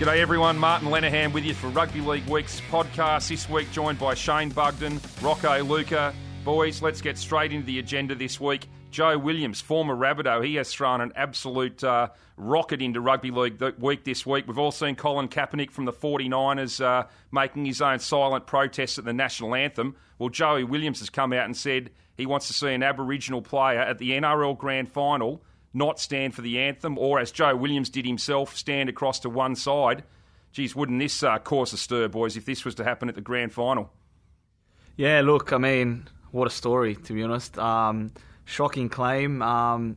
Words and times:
G'day 0.00 0.20
everyone, 0.20 0.56
Martin 0.56 0.88
Lenahan 0.88 1.30
with 1.34 1.44
you 1.44 1.52
for 1.52 1.68
Rugby 1.68 2.00
League 2.00 2.26
Week's 2.26 2.58
podcast. 2.70 3.28
This 3.28 3.46
week 3.50 3.70
joined 3.70 3.98
by 3.98 4.14
Shane 4.14 4.48
Bugden, 4.48 4.98
Rocco 5.20 5.62
Luca. 5.62 6.14
Boys, 6.42 6.80
let's 6.80 7.02
get 7.02 7.18
straight 7.18 7.52
into 7.52 7.66
the 7.66 7.80
agenda 7.80 8.14
this 8.14 8.40
week. 8.40 8.66
Joe 8.90 9.18
Williams, 9.18 9.60
former 9.60 9.94
Rabbitoh, 9.94 10.42
he 10.42 10.54
has 10.54 10.72
thrown 10.72 11.02
an 11.02 11.12
absolute 11.16 11.84
uh, 11.84 12.08
rocket 12.38 12.80
into 12.80 13.02
Rugby 13.02 13.30
League 13.30 13.62
week 13.78 14.04
this 14.04 14.24
week. 14.24 14.46
We've 14.48 14.56
all 14.56 14.72
seen 14.72 14.96
Colin 14.96 15.28
Kaepernick 15.28 15.70
from 15.70 15.84
the 15.84 15.92
49ers 15.92 16.82
uh, 16.82 17.06
making 17.30 17.66
his 17.66 17.82
own 17.82 17.98
silent 17.98 18.46
protest 18.46 18.96
at 18.96 19.04
the 19.04 19.12
national 19.12 19.54
anthem. 19.54 19.96
Well, 20.18 20.30
Joey 20.30 20.64
Williams 20.64 21.00
has 21.00 21.10
come 21.10 21.34
out 21.34 21.44
and 21.44 21.54
said 21.54 21.90
he 22.16 22.24
wants 22.24 22.46
to 22.46 22.54
see 22.54 22.72
an 22.72 22.82
Aboriginal 22.82 23.42
player 23.42 23.80
at 23.80 23.98
the 23.98 24.12
NRL 24.12 24.56
Grand 24.56 24.88
Final 24.90 25.42
not 25.72 26.00
stand 26.00 26.34
for 26.34 26.42
the 26.42 26.58
anthem, 26.58 26.98
or 26.98 27.20
as 27.20 27.30
Joe 27.30 27.54
Williams 27.54 27.90
did 27.90 28.06
himself, 28.06 28.56
stand 28.56 28.88
across 28.88 29.20
to 29.20 29.30
one 29.30 29.54
side. 29.54 30.04
Geez, 30.52 30.74
wouldn't 30.74 30.98
this 30.98 31.22
uh, 31.22 31.38
cause 31.38 31.72
a 31.72 31.76
stir, 31.76 32.08
boys, 32.08 32.36
if 32.36 32.44
this 32.44 32.64
was 32.64 32.74
to 32.76 32.84
happen 32.84 33.08
at 33.08 33.14
the 33.14 33.20
grand 33.20 33.52
final? 33.52 33.90
Yeah, 34.96 35.20
look, 35.20 35.52
I 35.52 35.58
mean, 35.58 36.08
what 36.32 36.46
a 36.46 36.50
story, 36.50 36.96
to 36.96 37.12
be 37.12 37.22
honest. 37.22 37.56
Um, 37.56 38.12
shocking 38.44 38.88
claim. 38.88 39.42
Um, 39.42 39.96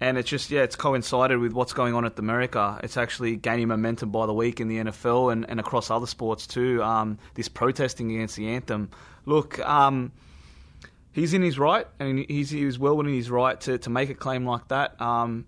and 0.00 0.16
it's 0.16 0.30
just, 0.30 0.50
yeah, 0.50 0.62
it's 0.62 0.76
coincided 0.76 1.38
with 1.38 1.52
what's 1.52 1.74
going 1.74 1.92
on 1.92 2.04
at 2.06 2.16
the 2.16 2.22
America. 2.22 2.80
It's 2.82 2.96
actually 2.96 3.36
gaining 3.36 3.68
momentum 3.68 4.10
by 4.10 4.26
the 4.26 4.32
week 4.32 4.60
in 4.60 4.68
the 4.68 4.78
NFL 4.78 5.32
and, 5.32 5.48
and 5.48 5.60
across 5.60 5.90
other 5.90 6.06
sports 6.06 6.46
too. 6.46 6.82
Um, 6.82 7.18
this 7.34 7.48
protesting 7.48 8.10
against 8.12 8.36
the 8.36 8.48
anthem. 8.48 8.90
Look, 9.26 9.58
um, 9.58 10.12
he's 11.12 11.34
in 11.34 11.42
his 11.42 11.58
right, 11.58 11.86
and 11.98 12.24
he's, 12.28 12.50
he's 12.50 12.78
well 12.78 12.96
within 12.96 13.14
his 13.14 13.30
right 13.30 13.60
to, 13.62 13.78
to 13.78 13.90
make 13.90 14.10
a 14.10 14.14
claim 14.14 14.44
like 14.44 14.68
that. 14.68 15.00
Um, 15.00 15.46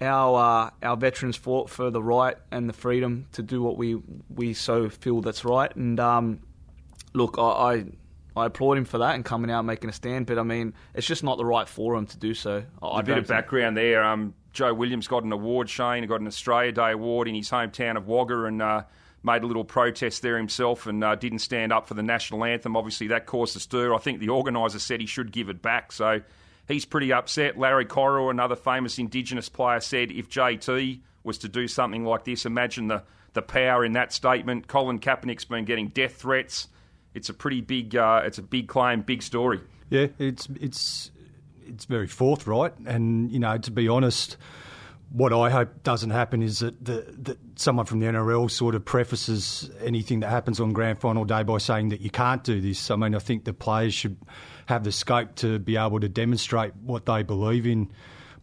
our 0.00 0.38
uh, 0.38 0.70
our 0.86 0.96
veterans 0.96 1.36
fought 1.36 1.68
for 1.68 1.90
the 1.90 2.02
right 2.02 2.36
and 2.52 2.68
the 2.68 2.72
freedom 2.72 3.26
to 3.32 3.42
do 3.42 3.62
what 3.62 3.76
we 3.76 4.00
we 4.32 4.54
so 4.54 4.88
feel 4.88 5.20
that's 5.20 5.44
right. 5.44 5.74
And 5.74 5.98
um, 5.98 6.40
look, 7.14 7.36
I, 7.36 7.42
I, 7.42 7.84
I 8.36 8.46
applaud 8.46 8.78
him 8.78 8.84
for 8.84 8.98
that 8.98 9.16
and 9.16 9.24
coming 9.24 9.50
out 9.50 9.58
and 9.58 9.66
making 9.66 9.90
a 9.90 9.92
stand. 9.92 10.26
But 10.26 10.38
I 10.38 10.44
mean, 10.44 10.74
it's 10.94 11.06
just 11.06 11.24
not 11.24 11.36
the 11.36 11.44
right 11.44 11.68
forum 11.68 12.06
to 12.06 12.16
do 12.16 12.32
so. 12.32 12.62
I 12.80 13.00
a 13.00 13.02
bit 13.02 13.18
of 13.18 13.26
background 13.26 13.76
there. 13.76 14.04
Um, 14.04 14.34
Joe 14.52 14.72
Williams 14.72 15.08
got 15.08 15.24
an 15.24 15.32
award. 15.32 15.68
Shane 15.68 16.06
got 16.06 16.20
an 16.20 16.28
Australia 16.28 16.70
Day 16.70 16.92
award 16.92 17.26
in 17.26 17.34
his 17.34 17.50
hometown 17.50 17.96
of 17.96 18.06
Wagga, 18.06 18.44
and. 18.44 18.62
Uh, 18.62 18.82
made 19.22 19.42
a 19.42 19.46
little 19.46 19.64
protest 19.64 20.22
there 20.22 20.36
himself 20.36 20.86
and 20.86 21.02
uh, 21.02 21.14
didn't 21.14 21.40
stand 21.40 21.72
up 21.72 21.86
for 21.86 21.94
the 21.94 22.02
national 22.02 22.44
anthem. 22.44 22.76
Obviously, 22.76 23.08
that 23.08 23.26
caused 23.26 23.56
a 23.56 23.60
stir. 23.60 23.94
I 23.94 23.98
think 23.98 24.20
the 24.20 24.28
organiser 24.28 24.78
said 24.78 25.00
he 25.00 25.06
should 25.06 25.32
give 25.32 25.48
it 25.48 25.60
back. 25.60 25.92
So 25.92 26.20
he's 26.66 26.84
pretty 26.84 27.12
upset. 27.12 27.58
Larry 27.58 27.84
Corowa, 27.84 28.30
another 28.30 28.56
famous 28.56 28.98
Indigenous 28.98 29.48
player, 29.48 29.80
said 29.80 30.10
if 30.10 30.28
JT 30.28 31.00
was 31.24 31.38
to 31.38 31.48
do 31.48 31.66
something 31.66 32.04
like 32.04 32.24
this, 32.24 32.46
imagine 32.46 32.88
the, 32.88 33.02
the 33.32 33.42
power 33.42 33.84
in 33.84 33.92
that 33.94 34.12
statement. 34.12 34.68
Colin 34.68 35.00
Kaepernick's 35.00 35.44
been 35.44 35.64
getting 35.64 35.88
death 35.88 36.14
threats. 36.16 36.68
It's 37.14 37.28
a 37.28 37.34
pretty 37.34 37.60
big, 37.60 37.96
uh, 37.96 38.22
it's 38.24 38.38
a 38.38 38.42
big 38.42 38.68
claim, 38.68 39.02
big 39.02 39.22
story. 39.22 39.60
Yeah, 39.90 40.08
it's 40.18 40.46
it's 40.60 41.10
it's 41.66 41.86
very 41.86 42.06
forthright, 42.06 42.74
and 42.86 43.32
you 43.32 43.38
know, 43.38 43.56
to 43.56 43.70
be 43.70 43.88
honest 43.88 44.36
what 45.10 45.32
I 45.32 45.48
hope 45.48 45.82
doesn't 45.82 46.10
happen 46.10 46.42
is 46.42 46.58
that, 46.58 46.84
the, 46.84 47.14
that 47.22 47.38
someone 47.56 47.86
from 47.86 48.00
the 48.00 48.06
NRL 48.06 48.50
sort 48.50 48.74
of 48.74 48.84
prefaces 48.84 49.70
anything 49.82 50.20
that 50.20 50.28
happens 50.28 50.60
on 50.60 50.72
grand 50.72 51.00
final 51.00 51.24
day 51.24 51.42
by 51.42 51.58
saying 51.58 51.90
that 51.90 52.00
you 52.00 52.10
can't 52.10 52.44
do 52.44 52.60
this. 52.60 52.90
I 52.90 52.96
mean, 52.96 53.14
I 53.14 53.18
think 53.18 53.44
the 53.44 53.54
players 53.54 53.94
should 53.94 54.18
have 54.66 54.84
the 54.84 54.92
scope 54.92 55.34
to 55.36 55.58
be 55.58 55.76
able 55.76 56.00
to 56.00 56.08
demonstrate 56.08 56.76
what 56.76 57.06
they 57.06 57.22
believe 57.22 57.66
in 57.66 57.90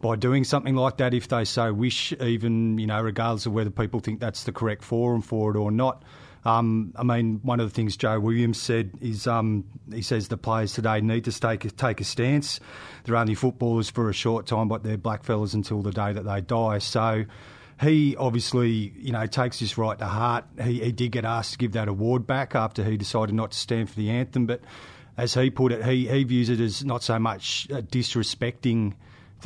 by 0.00 0.16
doing 0.16 0.44
something 0.44 0.74
like 0.74 0.96
that 0.96 1.14
if 1.14 1.28
they 1.28 1.44
so 1.44 1.72
wish, 1.72 2.12
even, 2.20 2.78
you 2.78 2.86
know, 2.86 3.00
regardless 3.00 3.46
of 3.46 3.52
whether 3.52 3.70
people 3.70 4.00
think 4.00 4.20
that's 4.20 4.44
the 4.44 4.52
correct 4.52 4.82
forum 4.82 5.22
for 5.22 5.52
it 5.52 5.56
or 5.56 5.70
not. 5.70 6.02
Um, 6.46 6.92
I 6.94 7.02
mean, 7.02 7.40
one 7.42 7.58
of 7.58 7.68
the 7.68 7.74
things 7.74 7.96
Joe 7.96 8.20
Williams 8.20 8.62
said 8.62 8.92
is 9.00 9.26
um, 9.26 9.64
he 9.92 10.00
says 10.00 10.28
the 10.28 10.36
players 10.36 10.74
today 10.74 11.00
need 11.00 11.24
to 11.24 11.32
take 11.32 11.64
a, 11.64 11.70
take 11.70 12.00
a 12.00 12.04
stance. 12.04 12.60
They're 13.02 13.16
only 13.16 13.34
footballers 13.34 13.90
for 13.90 14.08
a 14.08 14.12
short 14.12 14.46
time, 14.46 14.68
but 14.68 14.84
they're 14.84 14.96
blackfellas 14.96 15.54
until 15.54 15.82
the 15.82 15.90
day 15.90 16.12
that 16.12 16.24
they 16.24 16.40
die. 16.40 16.78
So 16.78 17.24
he 17.80 18.14
obviously, 18.14 18.92
you 18.96 19.10
know, 19.10 19.26
takes 19.26 19.58
this 19.58 19.76
right 19.76 19.98
to 19.98 20.06
heart. 20.06 20.44
He, 20.62 20.84
he 20.84 20.92
did 20.92 21.10
get 21.10 21.24
asked 21.24 21.54
to 21.54 21.58
give 21.58 21.72
that 21.72 21.88
award 21.88 22.28
back 22.28 22.54
after 22.54 22.84
he 22.84 22.96
decided 22.96 23.34
not 23.34 23.50
to 23.50 23.58
stand 23.58 23.90
for 23.90 23.96
the 23.96 24.10
anthem, 24.10 24.46
but 24.46 24.60
as 25.16 25.34
he 25.34 25.50
put 25.50 25.72
it, 25.72 25.84
he, 25.84 26.06
he 26.06 26.22
views 26.22 26.48
it 26.48 26.60
as 26.60 26.84
not 26.84 27.02
so 27.02 27.18
much 27.18 27.66
uh, 27.72 27.80
disrespecting 27.80 28.94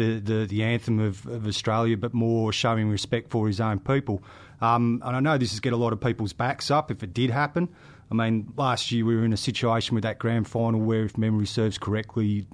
the, 0.00 0.18
the, 0.18 0.46
the 0.46 0.62
anthem 0.62 0.98
of, 0.98 1.26
of 1.26 1.46
Australia, 1.46 1.96
but 1.96 2.14
more 2.14 2.52
showing 2.52 2.88
respect 2.88 3.30
for 3.30 3.46
his 3.46 3.60
own 3.60 3.78
people. 3.78 4.22
Um, 4.62 5.02
and 5.04 5.14
I 5.16 5.20
know 5.20 5.36
this 5.36 5.50
has 5.50 5.60
get 5.60 5.74
a 5.74 5.76
lot 5.76 5.92
of 5.92 6.00
people's 6.00 6.32
backs 6.32 6.70
up 6.70 6.90
if 6.90 7.02
it 7.02 7.12
did 7.12 7.30
happen. 7.30 7.68
I 8.10 8.14
mean, 8.14 8.52
last 8.56 8.90
year 8.90 9.04
we 9.04 9.14
were 9.14 9.24
in 9.24 9.32
a 9.32 9.36
situation 9.36 9.94
with 9.94 10.02
that 10.02 10.18
grand 10.18 10.48
final 10.48 10.80
where, 10.80 11.04
if 11.04 11.18
memory 11.18 11.46
serves 11.46 11.78
correctly, 11.78 12.46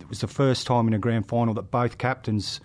it 0.00 0.08
was 0.08 0.20
the 0.20 0.28
first 0.28 0.66
time 0.66 0.86
in 0.86 0.94
a 0.94 0.98
grand 0.98 1.28
final 1.28 1.52
that 1.54 1.70
both 1.70 1.98
captains 1.98 2.60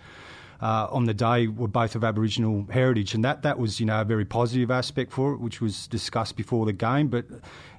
uh, 0.60 0.86
on 0.90 1.04
the 1.04 1.14
day 1.14 1.48
were 1.48 1.68
both 1.68 1.94
of 1.94 2.04
Aboriginal 2.04 2.66
heritage, 2.70 3.14
and 3.14 3.24
that, 3.24 3.42
that 3.42 3.58
was 3.58 3.80
you 3.80 3.86
know 3.86 4.00
a 4.00 4.04
very 4.04 4.24
positive 4.24 4.70
aspect 4.70 5.12
for 5.12 5.32
it, 5.32 5.40
which 5.40 5.60
was 5.60 5.86
discussed 5.88 6.36
before 6.36 6.66
the 6.66 6.72
game. 6.72 7.08
But 7.08 7.26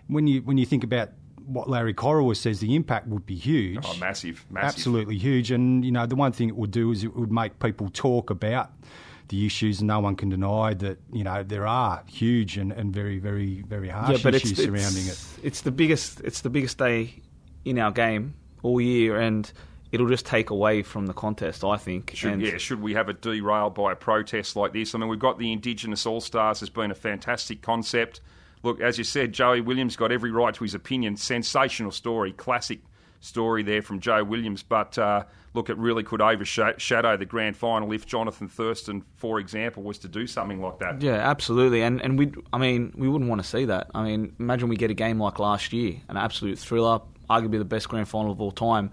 when 0.08 0.28
you 0.28 0.42
when 0.42 0.58
you 0.58 0.66
think 0.66 0.84
about 0.84 1.10
what 1.46 1.70
Larry 1.70 1.94
Corowa 1.94 2.36
says, 2.36 2.60
the 2.60 2.76
impact 2.76 3.08
would 3.08 3.26
be 3.26 3.36
huge. 3.36 3.80
Oh, 3.84 3.96
massive, 3.98 4.46
massive, 4.50 4.68
absolutely 4.68 5.18
huge. 5.18 5.52
And 5.52 5.84
you 5.84 5.92
know 5.92 6.06
the 6.06 6.16
one 6.16 6.32
thing 6.32 6.50
it 6.50 6.56
would 6.56 6.72
do 6.72 6.92
is 6.92 7.04
it 7.04 7.16
would 7.16 7.32
make 7.32 7.60
people 7.60 7.90
talk 7.94 8.30
about 8.30 8.72
the 9.30 9.46
issues. 9.46 9.80
And 9.80 9.88
no 9.88 10.00
one 10.00 10.16
can 10.16 10.30
deny 10.30 10.74
that 10.76 11.00
you 11.12 11.24
know 11.24 11.44
there 11.44 11.68
are 11.68 12.04
huge 12.08 12.58
and, 12.58 12.72
and 12.72 12.94
very 12.94 13.20
very 13.20 13.62
very 13.62 13.90
harsh 13.90 14.12
yeah, 14.12 14.18
but 14.24 14.36
issues 14.36 14.52
it's, 14.52 14.64
surrounding 14.64 15.08
it's, 15.08 15.38
it. 15.38 15.46
It's 15.46 15.62
the 15.62 15.72
biggest 15.72 16.22
it's 16.22 16.42
the 16.42 16.50
biggest 16.50 16.78
day 16.78 17.22
in 17.66 17.80
our 17.80 17.92
game 17.92 18.36
all 18.64 18.80
year, 18.80 19.20
and 19.20 19.52
it'll 19.92 20.08
just 20.08 20.26
take 20.26 20.50
away 20.50 20.84
from 20.84 21.08
the 21.08 21.14
contest. 21.14 21.64
I 21.64 21.78
think. 21.78 22.12
Should, 22.16 22.34
and 22.34 22.42
yeah, 22.42 22.58
should 22.58 22.82
we 22.82 22.94
have 22.94 23.10
it 23.10 23.22
derailed 23.22 23.76
by 23.76 23.92
a 23.92 23.96
protest 23.96 24.56
like 24.56 24.74
this? 24.74 24.96
I 24.96 25.00
mean, 25.00 25.10
we've 25.10 25.20
got 25.20 25.40
the 25.40 25.52
Indigenous 25.52 26.06
All 26.06 26.22
Stars 26.22 26.60
has 26.60 26.70
been 26.70 26.92
a 26.92 26.96
fantastic 26.96 27.62
concept. 27.62 28.22
Look, 28.64 28.82
as 28.82 28.98
you 28.98 29.04
said, 29.04 29.34
Joey 29.34 29.62
Williams 29.62 29.96
got 29.96 30.12
every 30.12 30.32
right 30.32 30.54
to 30.54 30.64
his 30.64 30.76
opinion. 30.76 31.18
Sensational 31.18 31.92
story, 31.92 32.32
classic 32.32 32.80
story 33.20 33.64
there 33.64 33.82
from 33.82 34.00
Joe 34.00 34.24
Williams, 34.24 34.64
but. 34.64 34.98
Uh, 34.98 35.24
look, 35.54 35.70
it 35.70 35.78
really 35.78 36.04
could 36.04 36.22
overshadow 36.22 37.18
the 37.18 37.26
grand 37.26 37.58
final 37.58 37.92
if 37.92 38.06
Jonathan 38.06 38.48
Thurston, 38.48 39.04
for 39.18 39.40
example, 39.40 39.84
was 39.84 39.98
to 40.00 40.08
do 40.08 40.28
something 40.28 40.62
like 40.62 40.80
that. 40.80 41.02
Yeah, 41.02 41.16
absolutely. 41.16 41.82
And 41.82 42.02
and 42.02 42.18
we, 42.18 42.34
I 42.54 42.58
mean, 42.58 42.94
we 42.96 43.08
wouldn't 43.08 43.30
want 43.30 43.42
to 43.42 43.48
see 43.48 43.66
that. 43.66 43.90
I 43.94 44.04
mean, 44.04 44.36
imagine 44.40 44.70
we 44.70 44.78
get 44.78 44.92
a 44.92 44.96
game 44.96 45.20
like 45.20 45.40
last 45.40 45.74
year, 45.74 45.96
an 46.08 46.18
absolute 46.18 46.58
thriller, 46.58 47.02
arguably 47.30 47.60
the 47.60 47.66
best 47.66 47.90
grand 47.90 48.08
final 48.08 48.32
of 48.32 48.42
all 48.42 48.52
time. 48.52 48.92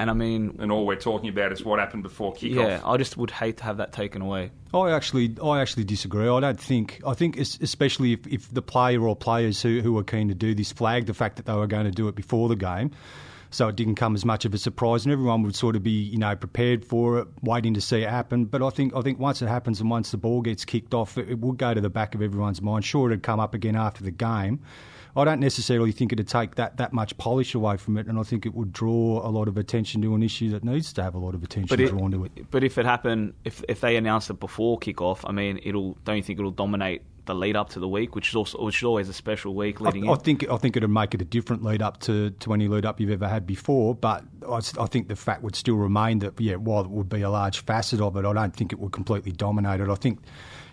And 0.00 0.08
I 0.08 0.14
mean, 0.14 0.56
and 0.60 0.72
all 0.72 0.86
we're 0.86 0.96
talking 0.96 1.28
about 1.28 1.52
is 1.52 1.62
what 1.62 1.78
happened 1.78 2.02
before 2.02 2.32
kickoff. 2.32 2.54
Yeah, 2.54 2.80
I 2.86 2.96
just 2.96 3.18
would 3.18 3.30
hate 3.30 3.58
to 3.58 3.64
have 3.64 3.76
that 3.76 3.92
taken 3.92 4.22
away. 4.22 4.50
I 4.72 4.92
actually, 4.92 5.36
I 5.44 5.60
actually 5.60 5.84
disagree. 5.84 6.26
I 6.26 6.40
don't 6.40 6.58
think. 6.58 7.02
I 7.06 7.12
think, 7.12 7.38
especially 7.38 8.14
if, 8.14 8.26
if 8.26 8.50
the 8.50 8.62
player 8.62 9.06
or 9.06 9.14
players 9.14 9.60
who 9.60 9.82
who 9.82 9.92
were 9.92 10.02
keen 10.02 10.28
to 10.28 10.34
do 10.34 10.54
this 10.54 10.72
flagged 10.72 11.06
the 11.06 11.12
fact 11.12 11.36
that 11.36 11.44
they 11.44 11.52
were 11.52 11.66
going 11.66 11.84
to 11.84 11.90
do 11.90 12.08
it 12.08 12.14
before 12.14 12.48
the 12.48 12.56
game 12.56 12.92
so 13.50 13.68
it 13.68 13.76
didn't 13.76 13.96
come 13.96 14.14
as 14.14 14.24
much 14.24 14.44
of 14.44 14.54
a 14.54 14.58
surprise, 14.58 15.04
and 15.04 15.12
everyone 15.12 15.42
would 15.42 15.56
sort 15.56 15.76
of 15.76 15.82
be, 15.82 15.90
you 15.90 16.18
know, 16.18 16.34
prepared 16.36 16.84
for 16.84 17.18
it, 17.18 17.28
waiting 17.42 17.74
to 17.74 17.80
see 17.80 18.02
it 18.02 18.08
happen. 18.08 18.44
But 18.44 18.62
I 18.62 18.70
think 18.70 18.94
I 18.94 19.02
think 19.02 19.18
once 19.18 19.42
it 19.42 19.48
happens 19.48 19.80
and 19.80 19.90
once 19.90 20.10
the 20.10 20.16
ball 20.16 20.40
gets 20.40 20.64
kicked 20.64 20.94
off, 20.94 21.18
it, 21.18 21.28
it 21.28 21.38
would 21.40 21.58
go 21.58 21.74
to 21.74 21.80
the 21.80 21.90
back 21.90 22.14
of 22.14 22.22
everyone's 22.22 22.62
mind. 22.62 22.84
Sure, 22.84 23.10
it'd 23.10 23.22
come 23.22 23.40
up 23.40 23.54
again 23.54 23.76
after 23.76 24.02
the 24.02 24.10
game. 24.10 24.60
I 25.16 25.24
don't 25.24 25.40
necessarily 25.40 25.90
think 25.90 26.12
it'd 26.12 26.28
take 26.28 26.54
that, 26.54 26.76
that 26.76 26.92
much 26.92 27.16
polish 27.18 27.54
away 27.54 27.76
from 27.76 27.96
it, 27.98 28.06
and 28.06 28.18
I 28.18 28.22
think 28.22 28.46
it 28.46 28.54
would 28.54 28.72
draw 28.72 29.26
a 29.26 29.30
lot 29.30 29.48
of 29.48 29.56
attention 29.56 30.02
to 30.02 30.14
an 30.14 30.22
issue 30.22 30.50
that 30.50 30.62
needs 30.62 30.92
to 30.92 31.02
have 31.02 31.14
a 31.14 31.18
lot 31.18 31.34
of 31.34 31.42
attention 31.42 31.80
it, 31.80 31.88
drawn 31.88 32.12
to 32.12 32.24
it. 32.26 32.50
But 32.50 32.62
if 32.62 32.78
it 32.78 32.86
happened, 32.86 33.34
if 33.44 33.64
if 33.68 33.80
they 33.80 33.96
announced 33.96 34.30
it 34.30 34.38
before 34.38 34.78
kickoff, 34.78 35.20
I 35.24 35.32
mean, 35.32 35.58
it'll 35.62 35.98
don't 36.04 36.16
you 36.16 36.22
think 36.22 36.38
it'll 36.38 36.52
dominate 36.52 37.02
the 37.30 37.34
lead 37.34 37.56
up 37.56 37.70
to 37.70 37.78
the 37.78 37.88
week, 37.88 38.14
which 38.14 38.28
is 38.28 38.34
also 38.34 38.62
which 38.62 38.78
is 38.78 38.84
always 38.84 39.08
a 39.08 39.12
special 39.12 39.54
week 39.54 39.80
leading. 39.80 40.08
I, 40.08 40.12
I 40.12 40.16
think 40.16 40.48
I 40.50 40.56
think 40.56 40.76
it'd 40.76 40.90
make 40.90 41.14
it 41.14 41.22
a 41.22 41.24
different 41.24 41.62
lead 41.62 41.80
up 41.80 42.00
to, 42.00 42.30
to 42.30 42.52
any 42.52 42.68
lead 42.68 42.84
up 42.84 43.00
you've 43.00 43.10
ever 43.10 43.28
had 43.28 43.46
before. 43.46 43.94
But 43.94 44.24
I, 44.46 44.56
I, 44.56 44.86
think 44.86 45.08
the 45.08 45.16
fact 45.16 45.42
would 45.42 45.56
still 45.56 45.76
remain 45.76 46.18
that 46.20 46.38
yeah, 46.40 46.56
while 46.56 46.84
it 46.84 46.90
would 46.90 47.08
be 47.08 47.22
a 47.22 47.30
large 47.30 47.60
facet 47.64 48.00
of 48.00 48.16
it, 48.16 48.24
I 48.24 48.32
don't 48.32 48.54
think 48.54 48.72
it 48.72 48.78
would 48.78 48.92
completely 48.92 49.32
dominate 49.32 49.80
it. 49.80 49.88
I 49.88 49.94
think 49.94 50.20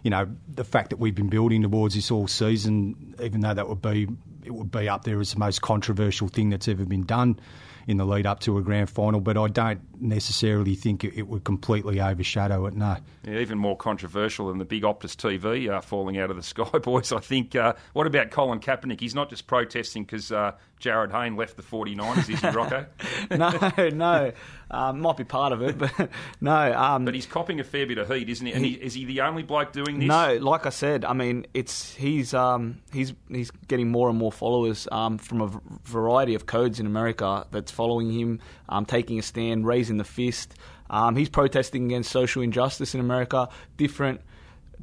you 0.04 0.10
know 0.10 0.28
the 0.48 0.64
fact 0.64 0.90
that 0.90 0.98
we've 0.98 1.16
been 1.16 1.30
building 1.30 1.62
towards 1.62 1.96
this 1.96 2.12
all 2.12 2.28
season, 2.28 3.16
even 3.22 3.42
though 3.42 3.54
that 3.54 3.70
would 3.70 3.82
be 3.82 4.08
it 4.44 4.54
would 4.54 4.72
be 4.72 4.90
up 4.90 5.04
there 5.04 5.20
as 5.20 5.34
the 5.34 5.40
most 5.40 5.62
controversial 5.62 6.28
thing 6.28 6.50
that's 6.50 6.68
ever 6.68 6.86
been 6.86 7.06
done 7.06 7.40
in 7.88 7.96
the 7.96 8.06
lead 8.06 8.26
up 8.26 8.42
to 8.42 8.58
a 8.58 8.62
grand 8.62 8.90
final, 8.90 9.22
but 9.22 9.38
I 9.38 9.48
don't 9.48 9.80
necessarily 10.00 10.76
think 10.76 11.06
it, 11.06 11.24
would 11.24 11.46
completely 11.46 12.02
overshadow 12.02 12.66
it. 12.66 12.76
No. 12.76 12.98
Yeah, 13.24 13.40
even 13.40 13.58
more 13.58 13.78
controversial 13.78 14.50
than 14.50 14.58
the 14.58 14.66
big 14.66 14.84
Optus 14.84 15.16
TV 15.16 15.70
uh, 15.70 15.80
falling 15.80 16.18
out 16.18 16.30
of 16.30 16.36
the 16.36 16.44
sky, 16.44 16.78
boys. 16.80 17.14
I 17.14 17.20
think. 17.20 17.56
Uh, 17.56 17.74
what 17.94 18.06
about 18.06 18.30
Colin 18.30 18.60
Kaepernick? 18.60 19.00
He's 19.00 19.16
not 19.16 19.30
just 19.30 19.48
protesting 19.48 20.04
because 20.04 20.32
Jarryd 20.80 21.12
Hayne 21.12 21.36
left 21.36 21.58
the 21.58 21.64
49ers, 21.64 22.30
is 22.30 22.40
he, 22.40 22.50
Rocco? 22.50 22.86
no, 23.32 23.90
no. 23.90 24.32
Um, 24.70 25.00
might 25.00 25.18
be 25.18 25.24
part 25.24 25.54
of 25.54 25.62
it, 25.62 25.78
but 25.78 26.10
no. 26.42 26.74
Um, 26.74 27.06
but 27.06 27.16
he's 27.16 27.26
copping 27.26 27.60
a 27.60 27.64
fair 27.64 27.88
bit 27.88 27.98
of 27.98 28.08
heat, 28.10 28.30
isn't 28.30 28.46
he? 28.46 28.54
And 28.54 28.66
he, 28.66 28.74
is 28.74 28.94
he 28.94 29.06
the 29.06 29.22
only 29.22 29.44
bloke 29.44 29.72
doing 29.72 30.00
this? 30.00 30.08
No, 30.08 30.36
like 30.36 30.66
I 30.66 30.70
said, 30.70 31.04
I 31.06 31.14
mean, 31.14 31.48
it's 31.54 31.96
he's 31.96 32.34
um, 32.34 32.82
he's 32.94 33.14
he's 33.30 33.50
getting 33.68 33.90
more 33.90 34.10
and 34.10 34.18
more 34.18 34.32
followers 34.32 34.88
um, 34.92 35.18
from 35.18 35.42
a 35.42 35.62
variety 35.84 36.36
of 36.36 36.46
codes 36.46 36.80
in 36.80 36.86
America 36.86 37.48
that's 37.52 37.72
following 37.72 38.12
him, 38.12 38.40
um, 38.70 38.86
taking 38.86 39.18
a 39.18 39.24
stand, 39.24 39.66
raising 39.66 39.98
the 39.98 40.04
fist. 40.04 40.54
Um, 40.90 41.16
he's 41.16 41.30
protesting 41.30 41.86
against 41.86 42.12
social 42.12 42.42
injustice 42.42 42.94
in 42.94 43.00
America, 43.00 43.50
different 43.78 44.22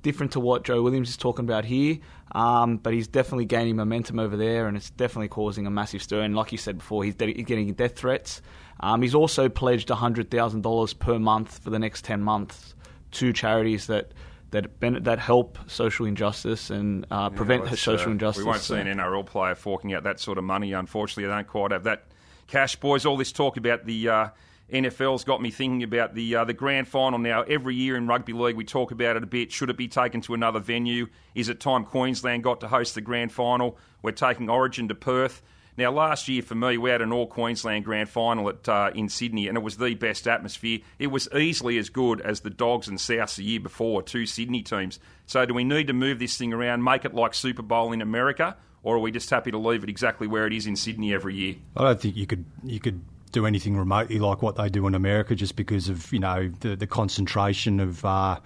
different 0.04 0.32
to 0.32 0.40
what 0.40 0.62
Joe 0.62 0.82
Williams 0.82 1.08
is 1.08 1.16
talking 1.16 1.44
about 1.44 1.64
here. 1.64 1.98
Um, 2.32 2.76
but 2.76 2.92
he's 2.92 3.08
definitely 3.08 3.46
gaining 3.46 3.74
momentum 3.74 4.20
over 4.20 4.36
there, 4.36 4.68
and 4.68 4.76
it's 4.76 4.90
definitely 4.90 5.28
causing 5.28 5.66
a 5.66 5.70
massive 5.70 6.02
stir. 6.02 6.20
And 6.20 6.36
like 6.36 6.52
you 6.52 6.58
said 6.58 6.78
before, 6.78 7.02
he's, 7.02 7.16
de- 7.16 7.32
getting 7.42 7.72
death 7.72 7.96
threats. 7.96 8.40
Um, 8.78 9.02
he's 9.02 9.14
also 9.14 9.48
pledged 9.48 9.88
$100,000 9.88 10.98
per 10.98 11.18
month 11.18 11.58
for 11.58 11.70
the 11.70 11.78
next 11.80 12.04
10 12.04 12.22
months 12.22 12.74
to 13.12 13.32
charities 13.32 13.88
that 13.88 14.12
that 14.50 14.70
that 15.04 15.18
help 15.18 15.58
social 15.66 16.06
injustice 16.06 16.70
and 16.70 17.06
uh, 17.10 17.28
prevent 17.28 17.64
yeah, 17.64 17.74
social 17.74 18.10
uh, 18.10 18.12
injustice. 18.12 18.44
We 18.44 18.48
won't 18.48 18.60
see 18.60 18.76
an 18.76 18.86
NRL 18.86 19.26
player 19.26 19.56
forking 19.56 19.94
out 19.94 20.04
that 20.04 20.20
sort 20.20 20.38
of 20.38 20.44
money. 20.44 20.72
Unfortunately, 20.72 21.24
they 21.24 21.30
don't 21.30 21.46
quite 21.46 21.72
have 21.72 21.84
that 21.84 22.04
cash, 22.46 22.76
boys. 22.76 23.04
All 23.04 23.16
this 23.16 23.32
talk 23.32 23.56
about 23.56 23.84
the 23.84 24.08
uh, 24.08 24.28
NFL's 24.72 25.24
got 25.24 25.42
me 25.42 25.50
thinking 25.50 25.82
about 25.82 26.14
the 26.14 26.36
uh, 26.36 26.44
the 26.44 26.54
grand 26.54 26.88
final 26.88 27.18
now. 27.18 27.42
Every 27.42 27.74
year 27.74 27.96
in 27.96 28.06
rugby 28.06 28.32
league, 28.32 28.56
we 28.56 28.64
talk 28.64 28.92
about 28.92 29.16
it 29.16 29.22
a 29.22 29.26
bit. 29.26 29.52
Should 29.52 29.70
it 29.70 29.76
be 29.76 29.88
taken 29.88 30.20
to 30.22 30.34
another 30.34 30.60
venue? 30.60 31.08
Is 31.34 31.48
it 31.48 31.60
time 31.60 31.84
Queensland 31.84 32.42
got 32.42 32.60
to 32.60 32.68
host 32.68 32.94
the 32.94 33.00
grand 33.00 33.32
final? 33.32 33.76
We're 34.02 34.12
taking 34.12 34.48
Origin 34.48 34.88
to 34.88 34.94
Perth. 34.94 35.42
Now, 35.76 35.90
last 35.90 36.28
year 36.28 36.40
for 36.40 36.54
me, 36.54 36.78
we 36.78 36.90
had 36.90 37.02
an 37.02 37.12
all 37.12 37.26
Queensland 37.26 37.84
grand 37.84 38.08
final 38.08 38.48
at 38.48 38.68
uh, 38.68 38.90
in 38.94 39.08
Sydney, 39.08 39.48
and 39.48 39.58
it 39.58 39.62
was 39.62 39.76
the 39.76 39.94
best 39.94 40.28
atmosphere. 40.28 40.78
It 40.98 41.08
was 41.08 41.28
easily 41.34 41.78
as 41.78 41.90
good 41.90 42.20
as 42.20 42.40
the 42.40 42.50
Dogs 42.50 42.88
and 42.88 42.96
Souths 42.96 43.36
the 43.36 43.44
year 43.44 43.60
before, 43.60 44.02
two 44.02 44.24
Sydney 44.24 44.62
teams. 44.62 44.98
So, 45.26 45.44
do 45.44 45.52
we 45.52 45.64
need 45.64 45.88
to 45.88 45.92
move 45.92 46.20
this 46.20 46.38
thing 46.38 46.52
around, 46.52 46.84
make 46.84 47.04
it 47.04 47.12
like 47.12 47.34
Super 47.34 47.62
Bowl 47.62 47.92
in 47.92 48.00
America, 48.00 48.56
or 48.82 48.96
are 48.96 49.00
we 49.00 49.10
just 49.10 49.28
happy 49.30 49.50
to 49.50 49.58
leave 49.58 49.82
it 49.82 49.90
exactly 49.90 50.28
where 50.28 50.46
it 50.46 50.52
is 50.52 50.66
in 50.66 50.76
Sydney 50.76 51.12
every 51.12 51.34
year? 51.34 51.56
I 51.76 51.82
don't 51.82 52.00
think 52.00 52.16
you 52.16 52.26
could 52.26 52.44
you 52.62 52.78
could 52.78 53.02
do 53.34 53.44
anything 53.46 53.76
remotely 53.76 54.18
like 54.18 54.40
what 54.40 54.56
they 54.56 54.70
do 54.70 54.86
in 54.86 54.94
America, 54.94 55.34
just 55.34 55.56
because 55.56 55.88
of 55.88 56.12
you 56.12 56.20
know 56.20 56.50
the 56.60 56.76
the 56.76 56.86
concentration 56.86 57.80
of. 57.80 58.04
Uh, 58.04 58.40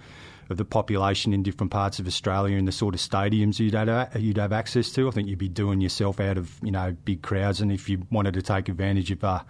of 0.49 0.57
the 0.57 0.65
population 0.65 1.31
in 1.31 1.43
different 1.43 1.71
parts 1.71 1.99
of 1.99 2.07
Australia 2.07 2.57
and 2.57 2.67
the 2.67 2.71
sort 2.71 2.95
of 2.95 2.99
stadiums 2.99 3.59
you'd 3.59 3.75
have, 3.75 4.19
you'd 4.19 4.39
have 4.39 4.51
access 4.51 4.91
to. 4.93 5.07
I 5.07 5.11
think 5.11 5.27
you'd 5.27 5.37
be 5.37 5.47
doing 5.47 5.79
yourself 5.79 6.19
out 6.19 6.39
of 6.39 6.57
you 6.63 6.71
know 6.71 6.97
big 7.05 7.21
crowds, 7.21 7.61
and 7.61 7.71
if 7.71 7.87
you 7.87 8.07
wanted 8.09 8.33
to 8.33 8.41
take 8.41 8.67
advantage 8.67 9.11
of 9.11 9.23
uh, 9.23 9.41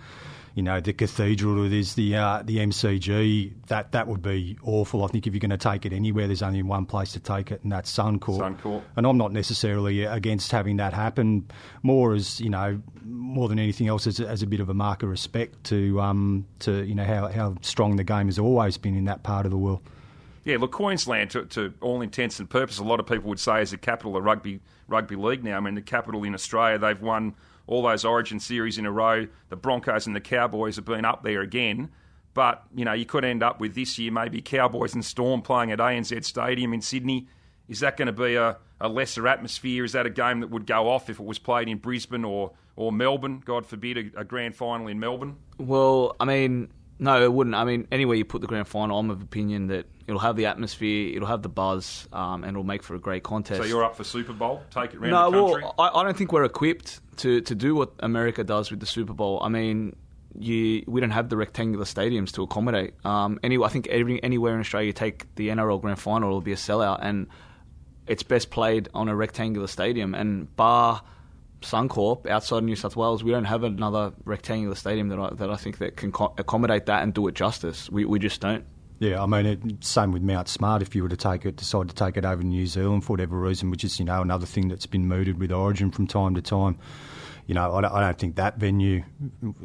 you 0.56 0.64
know 0.64 0.80
the 0.80 0.94
cathedral 0.94 1.64
or 1.64 1.70
there's 1.70 1.96
the 1.96 2.16
uh, 2.16 2.42
the 2.44 2.58
MCG, 2.58 3.54
that 3.68 3.92
that 3.92 4.08
would 4.08 4.22
be 4.22 4.58
awful. 4.64 5.04
I 5.04 5.08
think 5.08 5.28
if 5.28 5.34
you're 5.34 5.40
going 5.40 5.50
to 5.52 5.58
take 5.58 5.86
it 5.86 5.94
anywhere, 5.94 6.28
there's 6.28 6.42
only 6.42 6.64
one 6.64 6.86
place 6.86 7.14
to 7.14 7.20
take 7.20 7.52
it, 7.52 7.62
and 7.64 7.72
that's 7.72 7.92
Suncorp. 7.92 8.40
Suncorp. 8.40 8.84
And 8.96 9.06
I'm 9.06 9.18
not 9.18 9.32
necessarily 9.32 10.04
against 10.04 10.52
having 10.52 10.78
that 10.78 10.94
happen. 10.94 11.50
More 11.84 12.14
as 12.14 12.40
you 12.40 12.50
know, 12.50 12.82
more 13.04 13.48
than 13.48 13.60
anything 13.60 13.88
else, 13.88 14.08
as, 14.08 14.20
as 14.20 14.42
a 14.42 14.48
bit 14.48 14.60
of 14.60 14.70
a 14.70 14.74
mark 14.74 15.04
of 15.04 15.10
respect 15.10 15.64
to 15.66 16.00
um, 16.02 16.46
to 16.60 16.84
you 16.84 16.96
know 16.96 17.06
how 17.06 17.28
how 17.28 17.56
strong 17.62 17.96
the 17.96 18.04
game 18.04 18.28
has 18.28 18.40
always 18.40 18.78
been 18.78 18.96
in 18.96 19.06
that 19.06 19.24
part 19.24 19.46
of 19.46 19.52
the 19.52 19.58
world. 19.58 19.82
Yeah, 20.46 20.58
look, 20.58 20.72
Queensland, 20.72 21.32
to, 21.32 21.46
to, 21.46 21.74
all 21.82 22.02
intents 22.02 22.40
and 22.40 22.50
purposes, 22.50 22.80
a 22.80 22.84
lot 22.84 23.00
of 23.00 23.06
people 23.06 23.30
would 23.30 23.40
say 23.40 23.62
is 23.62 23.72
the 23.72 23.78
capital 23.78 24.16
of 24.16 24.24
rugby 24.24 24.62
rugby 24.88 25.16
league 25.16 25.44
now. 25.44 25.58
I 25.58 25.60
mean, 25.60 25.76
the 25.76 25.82
capital 25.82 26.24
in 26.24 26.34
Australia, 26.34 26.80
they've 26.80 27.00
won 27.00 27.36
all 27.70 27.84
those 27.84 28.04
Origin 28.04 28.40
series 28.40 28.80
in 28.80 28.86
a 28.88 28.92
row. 28.92 29.28
The 29.50 29.56
Broncos 29.56 30.08
and 30.08 30.16
the 30.16 30.22
Cowboys 30.22 30.76
have 30.78 30.86
been 30.86 31.06
up 31.06 31.24
there 31.24 31.42
again. 31.42 31.92
But, 32.34 32.64
you 32.76 32.84
know, 32.84 32.94
you 32.94 33.06
could 33.06 33.24
end 33.24 33.44
up 33.44 33.60
with 33.60 33.76
this 33.76 34.00
year 34.00 34.12
maybe 34.12 34.42
Cowboys 34.42 34.96
and 34.96 35.06
Storm 35.06 35.44
playing 35.44 35.72
at 35.72 35.78
ANZ 35.78 36.26
Stadium 36.26 36.74
in 36.74 36.82
Sydney. 36.82 37.28
Is 37.68 37.82
that 37.82 37.96
going 37.96 38.08
to 38.08 38.12
be 38.12 38.36
a, 38.36 38.58
a 38.82 38.90
lesser 38.90 39.28
atmosphere? 39.28 39.86
Is 39.86 39.92
that 39.92 40.08
a 40.08 40.10
game 40.10 40.40
that 40.40 40.50
would 40.50 40.66
go 40.66 40.90
off 40.90 41.12
if 41.12 41.20
it 41.20 41.26
was 41.26 41.38
played 41.38 41.70
in 41.70 41.78
Brisbane 41.78 42.26
or, 42.26 42.54
or 42.76 42.92
Melbourne, 42.92 43.44
God 43.46 43.68
forbid, 43.68 43.98
a, 43.98 44.22
a 44.22 44.24
grand 44.24 44.56
final 44.56 44.88
in 44.88 45.00
Melbourne? 45.00 45.38
Well, 45.60 46.16
I 46.20 46.26
mean, 46.26 46.70
no, 46.98 47.24
it 47.24 47.32
wouldn't. 47.32 47.56
I 47.56 47.66
mean, 47.66 47.88
anywhere 47.92 48.16
you 48.18 48.26
put 48.26 48.42
the 48.42 48.48
grand 48.48 48.68
final, 48.68 48.98
I'm 48.98 49.12
of 49.12 49.22
opinion 49.22 49.68
that 49.68 49.86
it'll 50.10 50.20
have 50.20 50.36
the 50.36 50.48
atmosphere, 50.48 51.16
it'll 51.16 51.28
have 51.28 51.44
the 51.44 51.50
buzz, 51.50 52.08
um, 52.12 52.44
and 52.44 52.52
it'll 52.52 52.64
make 52.64 52.82
for 52.82 52.96
a 52.96 53.00
great 53.00 53.24
contest. 53.24 53.62
So 53.62 53.68
you're 53.68 53.84
up 53.84 53.96
for 53.96 54.04
Super 54.04 54.34
Bowl? 54.34 54.64
Take 54.72 54.94
it 54.94 54.98
around 54.98 55.12
no, 55.12 55.32
the 55.32 55.38
country? 55.38 55.64
well, 55.64 55.76
I, 55.78 56.00
I 56.00 56.04
don't 56.04 56.18
think 56.18 56.34
we're 56.34 56.44
equipped 56.44 57.00
to, 57.18 57.42
to 57.42 57.56
do 57.56 57.76
what 57.76 57.94
America 58.00 58.44
does 58.44 58.72
with 58.72 58.80
the 58.80 58.86
Super 58.86 59.14
Bowl. 59.14 59.40
I 59.42 59.50
mean, 59.50 59.96
you, 60.38 60.84
we 60.88 61.00
don't 61.00 61.12
have 61.12 61.30
the 61.30 61.38
rectangular 61.38 61.86
stadiums 61.86 62.32
to 62.34 62.44
accommodate. 62.44 62.94
Um, 63.06 63.40
anyway, 63.44 63.68
I 63.68 63.70
think 63.70 63.88
every, 63.88 64.22
anywhere 64.24 64.56
in 64.56 64.60
Australia 64.60 64.88
you 64.88 64.94
take 64.94 65.34
the 65.36 65.50
NRL 65.50 65.80
Grand 65.80 66.00
Final, 66.00 66.30
it'll 66.30 66.42
be 66.42 66.54
a 66.54 66.58
sellout, 66.58 67.00
and 67.02 67.28
it's 68.08 68.24
best 68.24 68.50
played 68.50 68.90
on 68.96 69.10
a 69.10 69.16
rectangular 69.16 69.68
stadium. 69.68 70.16
And 70.16 70.54
bar 70.56 71.04
Suncorp 71.62 72.26
outside 72.28 72.64
New 72.64 72.76
South 72.76 72.96
Wales, 72.96 73.24
we 73.24 73.32
don't 73.32 73.46
have 73.46 73.64
another 73.64 74.14
rectangular 74.26 74.76
stadium 74.76 75.10
that 75.10 75.20
I, 75.20 75.34
that 75.36 75.50
I 75.52 75.56
think 75.56 75.78
that 75.78 75.98
can 75.98 76.12
co- 76.12 76.34
accommodate 76.38 76.88
that 76.88 77.04
and 77.04 77.14
do 77.14 77.28
it 77.28 77.36
justice. 77.36 77.90
We 77.90 78.06
we 78.06 78.18
just 78.18 78.42
don't. 78.42 78.66
Yeah, 79.00 79.24
I 79.24 79.26
mean, 79.26 79.46
it, 79.46 79.84
same 79.84 80.12
with 80.12 80.22
Mount 80.22 80.50
Smart. 80.50 80.82
If 80.82 80.94
you 80.94 81.04
were 81.04 81.10
to 81.10 81.18
take 81.18 81.46
it, 81.46 81.56
decide 81.56 81.88
to 81.88 81.96
take 81.96 82.18
it 82.18 82.26
over 82.26 82.42
to 82.42 82.48
New 82.48 82.68
Zealand 82.68 83.06
for 83.06 83.14
whatever 83.14 83.40
reason, 83.40 83.72
which 83.72 83.86
is 83.86 83.98
you 83.98 84.06
know 84.06 84.22
another 84.22 84.46
thing 84.46 84.68
that's 84.68 84.86
been 84.86 85.08
mooted 85.08 85.40
with 85.40 85.52
Origin 85.52 85.90
from 85.90 86.06
time 86.06 86.36
to 86.36 86.42
time. 86.42 86.78
You 87.48 87.56
know, 87.56 87.76
I 87.76 87.82
don't, 87.82 87.92
I 87.92 88.02
don't 88.02 88.18
think 88.20 88.36
that 88.36 88.58
venue 88.58 89.04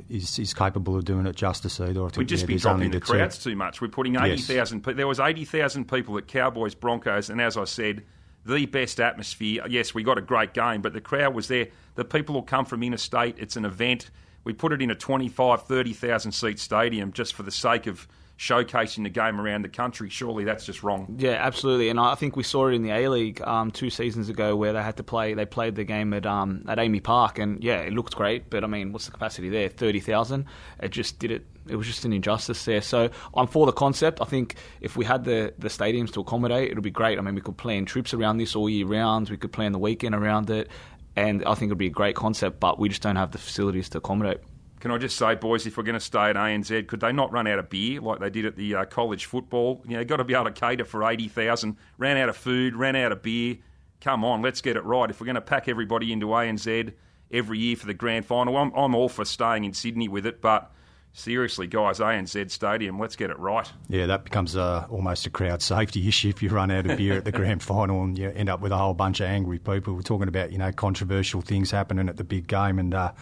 is, 0.08 0.38
is 0.38 0.54
capable 0.54 0.96
of 0.96 1.04
doing 1.04 1.26
it 1.26 1.36
justice 1.36 1.80
either. 1.80 2.00
I 2.00 2.04
think, 2.06 2.16
We'd 2.16 2.28
just 2.28 2.44
yeah, 2.44 2.46
be 2.46 2.56
dropping 2.56 2.92
the 2.92 3.00
crowds 3.00 3.42
too 3.42 3.56
much. 3.56 3.80
We're 3.80 3.88
putting 3.88 4.16
eighty 4.16 4.40
thousand. 4.40 4.84
Yes. 4.86 4.96
There 4.96 5.06
was 5.06 5.20
eighty 5.20 5.44
thousand 5.44 5.88
people 5.88 6.16
at 6.16 6.28
Cowboys 6.28 6.74
Broncos, 6.74 7.28
and 7.28 7.40
as 7.40 7.56
I 7.56 7.64
said, 7.64 8.04
the 8.46 8.66
best 8.66 9.00
atmosphere. 9.00 9.66
Yes, 9.68 9.94
we 9.94 10.04
got 10.04 10.16
a 10.16 10.22
great 10.22 10.54
game, 10.54 10.80
but 10.80 10.92
the 10.92 11.00
crowd 11.00 11.34
was 11.34 11.48
there. 11.48 11.68
The 11.96 12.04
people 12.04 12.36
will 12.36 12.42
come 12.42 12.64
from 12.64 12.84
interstate. 12.84 13.38
It's 13.38 13.56
an 13.56 13.64
event. 13.64 14.10
We 14.44 14.52
put 14.52 14.72
it 14.72 14.80
in 14.80 14.90
a 14.90 14.94
25, 14.94 15.62
30,000 15.62 16.32
seat 16.32 16.58
stadium 16.58 17.12
just 17.12 17.34
for 17.34 17.42
the 17.42 17.50
sake 17.50 17.86
of 17.86 18.06
showcasing 18.38 19.04
the 19.04 19.10
game 19.10 19.40
around 19.40 19.62
the 19.62 19.68
country. 19.68 20.10
Surely 20.10 20.44
that's 20.44 20.66
just 20.66 20.82
wrong. 20.82 21.16
Yeah, 21.18 21.32
absolutely. 21.32 21.88
And 21.88 22.00
I 22.00 22.14
think 22.14 22.36
we 22.36 22.42
saw 22.42 22.68
it 22.68 22.74
in 22.74 22.82
the 22.82 22.90
A 22.90 23.08
League 23.08 23.40
um, 23.42 23.70
two 23.70 23.90
seasons 23.90 24.28
ago 24.28 24.56
where 24.56 24.72
they 24.72 24.82
had 24.82 24.96
to 24.96 25.02
play. 25.02 25.34
They 25.34 25.46
played 25.46 25.76
the 25.76 25.84
game 25.84 26.12
at 26.12 26.26
um, 26.26 26.64
at 26.68 26.78
AAMI 26.78 27.02
Park, 27.02 27.38
and 27.38 27.62
yeah, 27.62 27.80
it 27.80 27.92
looked 27.92 28.16
great. 28.16 28.50
But 28.50 28.64
I 28.64 28.66
mean, 28.66 28.92
what's 28.92 29.06
the 29.06 29.12
capacity 29.12 29.48
there? 29.48 29.68
Thirty 29.68 30.00
thousand. 30.00 30.46
It 30.80 30.90
just 30.90 31.18
did 31.18 31.30
it. 31.30 31.46
It 31.66 31.76
was 31.76 31.86
just 31.86 32.04
an 32.04 32.12
injustice 32.12 32.64
there. 32.64 32.82
So 32.82 33.08
I'm 33.34 33.46
for 33.46 33.66
the 33.66 33.72
concept. 33.72 34.20
I 34.20 34.26
think 34.26 34.56
if 34.80 34.96
we 34.96 35.04
had 35.04 35.24
the 35.24 35.54
the 35.58 35.68
stadiums 35.68 36.12
to 36.14 36.20
accommodate, 36.20 36.70
it 36.70 36.74
would 36.74 36.84
be 36.84 36.90
great. 36.90 37.18
I 37.18 37.22
mean, 37.22 37.34
we 37.34 37.40
could 37.40 37.56
plan 37.56 37.84
trips 37.84 38.12
around 38.14 38.38
this 38.38 38.56
all 38.56 38.68
year 38.68 38.86
round. 38.86 39.30
We 39.30 39.36
could 39.36 39.52
plan 39.52 39.72
the 39.72 39.78
weekend 39.78 40.14
around 40.14 40.50
it. 40.50 40.68
And 41.16 41.44
I 41.44 41.54
think 41.54 41.68
it 41.68 41.72
would 41.72 41.78
be 41.78 41.86
a 41.86 41.90
great 41.90 42.16
concept, 42.16 42.58
but 42.58 42.80
we 42.80 42.88
just 42.88 43.00
don't 43.00 43.14
have 43.14 43.30
the 43.30 43.38
facilities 43.38 43.88
to 43.90 43.98
accommodate. 43.98 44.40
Can 44.84 44.90
I 44.90 44.98
just 44.98 45.16
say, 45.16 45.34
boys, 45.34 45.66
if 45.66 45.78
we're 45.78 45.82
going 45.82 45.94
to 45.94 45.98
stay 45.98 46.28
at 46.28 46.36
ANZ, 46.36 46.88
could 46.88 47.00
they 47.00 47.10
not 47.10 47.32
run 47.32 47.46
out 47.46 47.58
of 47.58 47.70
beer 47.70 48.02
like 48.02 48.20
they 48.20 48.28
did 48.28 48.44
at 48.44 48.54
the 48.54 48.74
uh, 48.74 48.84
college 48.84 49.24
football? 49.24 49.82
You 49.88 49.96
know, 49.96 50.04
got 50.04 50.18
to 50.18 50.24
be 50.24 50.34
able 50.34 50.44
to 50.44 50.52
cater 50.52 50.84
for 50.84 51.04
80,000. 51.04 51.78
Ran 51.96 52.18
out 52.18 52.28
of 52.28 52.36
food, 52.36 52.76
ran 52.76 52.94
out 52.94 53.10
of 53.10 53.22
beer. 53.22 53.56
Come 54.02 54.26
on, 54.26 54.42
let's 54.42 54.60
get 54.60 54.76
it 54.76 54.84
right. 54.84 55.08
If 55.08 55.22
we're 55.22 55.24
going 55.24 55.36
to 55.36 55.40
pack 55.40 55.68
everybody 55.68 56.12
into 56.12 56.26
ANZ 56.26 56.92
every 57.30 57.58
year 57.60 57.76
for 57.76 57.86
the 57.86 57.94
grand 57.94 58.26
final, 58.26 58.58
I'm, 58.58 58.74
I'm 58.74 58.94
all 58.94 59.08
for 59.08 59.24
staying 59.24 59.64
in 59.64 59.72
Sydney 59.72 60.06
with 60.06 60.26
it, 60.26 60.42
but 60.42 60.70
seriously, 61.14 61.66
guys, 61.66 61.98
ANZ 62.00 62.50
Stadium, 62.50 62.98
let's 62.98 63.16
get 63.16 63.30
it 63.30 63.38
right. 63.38 63.72
Yeah, 63.88 64.04
that 64.04 64.24
becomes 64.24 64.54
a, 64.54 64.86
almost 64.90 65.24
a 65.24 65.30
crowd 65.30 65.62
safety 65.62 66.06
issue 66.08 66.28
if 66.28 66.42
you 66.42 66.50
run 66.50 66.70
out 66.70 66.84
of 66.84 66.98
beer 66.98 67.14
at 67.14 67.24
the 67.24 67.32
grand 67.32 67.62
final 67.62 68.04
and 68.04 68.18
you 68.18 68.28
end 68.28 68.50
up 68.50 68.60
with 68.60 68.70
a 68.70 68.76
whole 68.76 68.92
bunch 68.92 69.20
of 69.20 69.28
angry 69.28 69.58
people. 69.58 69.94
We're 69.94 70.02
talking 70.02 70.28
about, 70.28 70.52
you 70.52 70.58
know, 70.58 70.72
controversial 70.72 71.40
things 71.40 71.70
happening 71.70 72.10
at 72.10 72.18
the 72.18 72.24
big 72.24 72.48
game 72.48 72.78
and, 72.78 72.92
uh, 72.92 73.12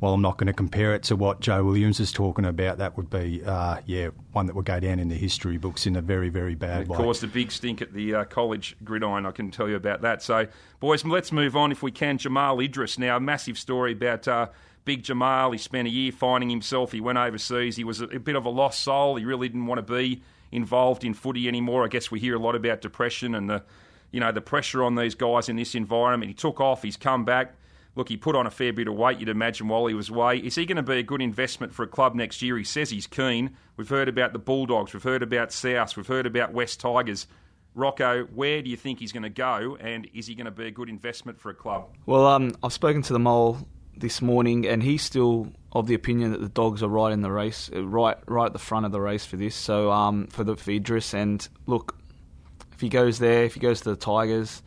while 0.00 0.14
I'm 0.14 0.22
not 0.22 0.38
going 0.38 0.46
to 0.46 0.52
compare 0.52 0.94
it 0.94 1.02
to 1.04 1.16
what 1.16 1.40
Joe 1.40 1.64
Williams 1.64 1.98
is 1.98 2.12
talking 2.12 2.44
about, 2.44 2.78
that 2.78 2.96
would 2.96 3.10
be, 3.10 3.42
uh, 3.44 3.80
yeah, 3.84 4.08
one 4.32 4.46
that 4.46 4.54
would 4.54 4.64
go 4.64 4.78
down 4.78 4.98
in 4.98 5.08
the 5.08 5.16
history 5.16 5.58
books 5.58 5.86
in 5.86 5.96
a 5.96 6.00
very, 6.00 6.28
very 6.28 6.54
bad 6.54 6.88
way. 6.88 6.96
caused 6.96 7.24
a 7.24 7.26
big 7.26 7.50
stink 7.50 7.82
at 7.82 7.92
the 7.92 8.14
uh, 8.14 8.24
college 8.24 8.76
gridiron, 8.84 9.26
I 9.26 9.32
can 9.32 9.50
tell 9.50 9.68
you 9.68 9.76
about 9.76 10.02
that. 10.02 10.22
So, 10.22 10.46
boys, 10.78 11.04
let's 11.04 11.32
move 11.32 11.56
on 11.56 11.72
if 11.72 11.82
we 11.82 11.90
can. 11.90 12.18
Jamal 12.18 12.60
Idris 12.60 12.98
now, 12.98 13.16
a 13.16 13.20
massive 13.20 13.58
story 13.58 13.92
about. 13.92 14.26
Uh, 14.28 14.48
Big 14.84 15.02
Jamal, 15.02 15.52
he 15.52 15.58
spent 15.58 15.86
a 15.86 15.90
year 15.90 16.10
finding 16.10 16.48
himself. 16.48 16.92
He 16.92 17.00
went 17.02 17.18
overseas. 17.18 17.76
He 17.76 17.84
was 17.84 18.00
a, 18.00 18.04
a 18.04 18.18
bit 18.18 18.36
of 18.36 18.46
a 18.46 18.48
lost 18.48 18.80
soul. 18.80 19.16
He 19.16 19.26
really 19.26 19.46
didn't 19.46 19.66
want 19.66 19.86
to 19.86 19.94
be 19.94 20.22
involved 20.50 21.04
in 21.04 21.12
footy 21.12 21.46
anymore. 21.46 21.84
I 21.84 21.88
guess 21.88 22.10
we 22.10 22.18
hear 22.20 22.34
a 22.34 22.38
lot 22.38 22.54
about 22.54 22.80
depression 22.80 23.34
and 23.34 23.50
the, 23.50 23.62
you 24.12 24.20
know, 24.20 24.32
the 24.32 24.40
pressure 24.40 24.82
on 24.82 24.94
these 24.94 25.14
guys 25.14 25.50
in 25.50 25.56
this 25.56 25.74
environment. 25.74 26.30
He 26.30 26.34
took 26.34 26.58
off. 26.58 26.82
He's 26.82 26.96
come 26.96 27.26
back 27.26 27.52
look, 27.98 28.08
he 28.08 28.16
put 28.16 28.36
on 28.36 28.46
a 28.46 28.50
fair 28.50 28.72
bit 28.72 28.86
of 28.86 28.94
weight, 28.94 29.18
you'd 29.18 29.28
imagine, 29.28 29.66
while 29.66 29.86
he 29.86 29.92
was 29.92 30.08
away. 30.08 30.38
Is 30.38 30.54
he 30.54 30.64
going 30.64 30.76
to 30.76 30.82
be 30.84 30.98
a 30.98 31.02
good 31.02 31.20
investment 31.20 31.74
for 31.74 31.82
a 31.82 31.88
club 31.88 32.14
next 32.14 32.40
year? 32.40 32.56
He 32.56 32.62
says 32.62 32.90
he's 32.90 33.08
keen. 33.08 33.56
We've 33.76 33.88
heard 33.88 34.08
about 34.08 34.32
the 34.32 34.38
Bulldogs, 34.38 34.94
we've 34.94 35.02
heard 35.02 35.22
about 35.22 35.50
South, 35.52 35.96
we've 35.96 36.06
heard 36.06 36.24
about 36.24 36.52
West 36.52 36.78
Tigers. 36.80 37.26
Rocco, 37.74 38.24
where 38.26 38.62
do 38.62 38.70
you 38.70 38.76
think 38.76 39.00
he's 39.00 39.10
going 39.12 39.24
to 39.24 39.28
go, 39.28 39.76
and 39.80 40.08
is 40.14 40.28
he 40.28 40.36
going 40.36 40.46
to 40.46 40.52
be 40.52 40.66
a 40.66 40.70
good 40.70 40.88
investment 40.88 41.40
for 41.40 41.50
a 41.50 41.54
club? 41.54 41.88
Well, 42.06 42.24
um, 42.26 42.54
I've 42.62 42.72
spoken 42.72 43.02
to 43.02 43.12
the 43.12 43.18
mole 43.18 43.58
this 43.96 44.22
morning, 44.22 44.66
and 44.66 44.80
he's 44.80 45.02
still 45.02 45.52
of 45.72 45.88
the 45.88 45.94
opinion 45.94 46.30
that 46.30 46.40
the 46.40 46.48
dogs 46.48 46.84
are 46.84 46.88
right 46.88 47.12
in 47.12 47.20
the 47.20 47.30
race, 47.30 47.68
uh, 47.74 47.84
right 47.84 48.16
right 48.26 48.46
at 48.46 48.52
the 48.52 48.58
front 48.58 48.86
of 48.86 48.92
the 48.92 49.00
race 49.00 49.24
for 49.24 49.36
this. 49.36 49.54
So 49.54 49.90
um, 49.90 50.28
for 50.28 50.44
the 50.44 50.56
for 50.56 50.70
Idris, 50.70 51.14
and 51.14 51.46
look, 51.66 51.96
if 52.72 52.80
he 52.80 52.88
goes 52.88 53.18
there, 53.18 53.44
if 53.44 53.54
he 53.54 53.60
goes 53.60 53.80
to 53.82 53.90
the 53.90 53.96
Tigers, 53.96 54.62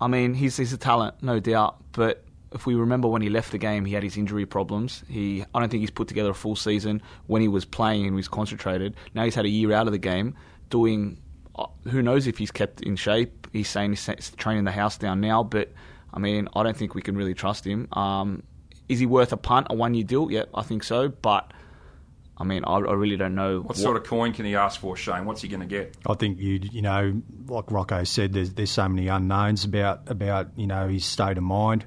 I 0.00 0.06
mean, 0.08 0.34
he's 0.34 0.56
he's 0.56 0.72
a 0.72 0.78
talent, 0.78 1.22
no 1.22 1.40
doubt. 1.40 1.79
But 1.92 2.24
if 2.52 2.66
we 2.66 2.74
remember 2.74 3.08
when 3.08 3.22
he 3.22 3.28
left 3.28 3.52
the 3.52 3.58
game, 3.58 3.84
he 3.84 3.94
had 3.94 4.02
his 4.02 4.16
injury 4.16 4.46
problems. 4.46 5.04
He, 5.08 5.44
I 5.54 5.60
don't 5.60 5.68
think 5.68 5.80
he's 5.80 5.90
put 5.90 6.08
together 6.08 6.30
a 6.30 6.34
full 6.34 6.56
season 6.56 7.02
when 7.26 7.42
he 7.42 7.48
was 7.48 7.64
playing 7.64 8.02
and 8.02 8.12
he 8.12 8.16
was 8.16 8.28
concentrated. 8.28 8.94
Now 9.14 9.24
he's 9.24 9.34
had 9.34 9.44
a 9.44 9.48
year 9.48 9.72
out 9.72 9.86
of 9.86 9.92
the 9.92 9.98
game, 9.98 10.34
doing. 10.68 11.20
Uh, 11.56 11.66
who 11.88 12.00
knows 12.00 12.26
if 12.26 12.38
he's 12.38 12.50
kept 12.50 12.80
in 12.82 12.96
shape? 12.96 13.48
He's 13.52 13.68
saying 13.68 13.90
he's 13.90 14.30
training 14.36 14.64
the 14.64 14.72
house 14.72 14.96
down 14.96 15.20
now, 15.20 15.42
but 15.42 15.72
I 16.14 16.18
mean, 16.18 16.48
I 16.54 16.62
don't 16.62 16.76
think 16.76 16.94
we 16.94 17.02
can 17.02 17.16
really 17.16 17.34
trust 17.34 17.66
him. 17.66 17.88
Um, 17.92 18.42
is 18.88 18.98
he 18.98 19.06
worth 19.06 19.32
a 19.32 19.36
punt, 19.36 19.68
a 19.70 19.74
one-year 19.74 20.04
deal? 20.04 20.30
Yeah, 20.30 20.44
I 20.54 20.62
think 20.62 20.84
so, 20.84 21.08
but. 21.08 21.52
I 22.40 22.44
mean, 22.44 22.64
I, 22.64 22.76
I, 22.76 22.94
really 22.94 23.18
don't 23.18 23.34
know. 23.34 23.58
What, 23.58 23.68
what, 23.68 23.76
sort 23.76 23.96
of 23.98 24.04
coin 24.04 24.32
can 24.32 24.46
he 24.46 24.56
ask 24.56 24.80
for, 24.80 24.96
Shane? 24.96 25.26
What's 25.26 25.42
he 25.42 25.48
going 25.48 25.60
to 25.60 25.66
get? 25.66 25.94
I 26.08 26.14
think 26.14 26.38
you, 26.38 26.60
you 26.72 26.80
know, 26.80 27.20
like 27.46 27.70
Rocco 27.70 28.02
said, 28.04 28.32
there's 28.32 28.54
there's 28.54 28.70
so 28.70 28.88
many 28.88 29.08
unknowns 29.08 29.64
about 29.64 30.10
about 30.10 30.48
you 30.56 30.66
know 30.66 30.88
his 30.88 31.04
state 31.04 31.36
of 31.36 31.44
mind 31.44 31.84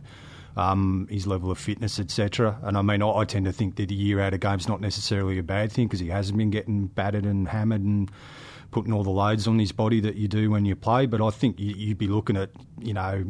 um, 0.55 1.07
his 1.10 1.25
level 1.25 1.51
of 1.51 1.57
fitness, 1.57 2.00
etc. 2.00 2.60
And 2.63 2.77
I 2.77 2.81
mean, 2.81 3.01
I, 3.01 3.10
I, 3.10 3.25
tend 3.25 3.45
to 3.45 3.51
think 3.51 3.75
that 3.77 3.89
a 3.89 3.93
year 3.93 4.19
out 4.19 4.33
of 4.33 4.39
game's 4.39 4.67
not 4.67 4.81
necessarily 4.81 5.39
a 5.39 5.43
bad 5.43 5.72
thing 5.72 5.88
because 5.88 6.00
he 6.00 6.10
hasn't 6.10 6.38
been 6.38 6.51
getting 6.51 6.88
battered 6.88 7.25
and 7.25 7.48
hammered 7.48 7.81
and 7.81 8.12
putting 8.72 8.93
all 8.93 9.03
the 9.03 9.10
loads 9.10 9.48
on 9.48 9.60
his 9.60 9.72
body 9.72 10.00
that 10.01 10.15
you 10.15 10.27
do 10.27 10.51
when 10.51 10.65
you 10.65 10.75
play. 10.75 11.05
But 11.05 11.22
I 11.22 11.29
think 11.31 11.60
you, 11.60 11.74
you'd 11.75 11.98
be 11.98 12.07
looking 12.07 12.38
at, 12.38 12.51
you 12.79 12.93
know, 12.93 13.25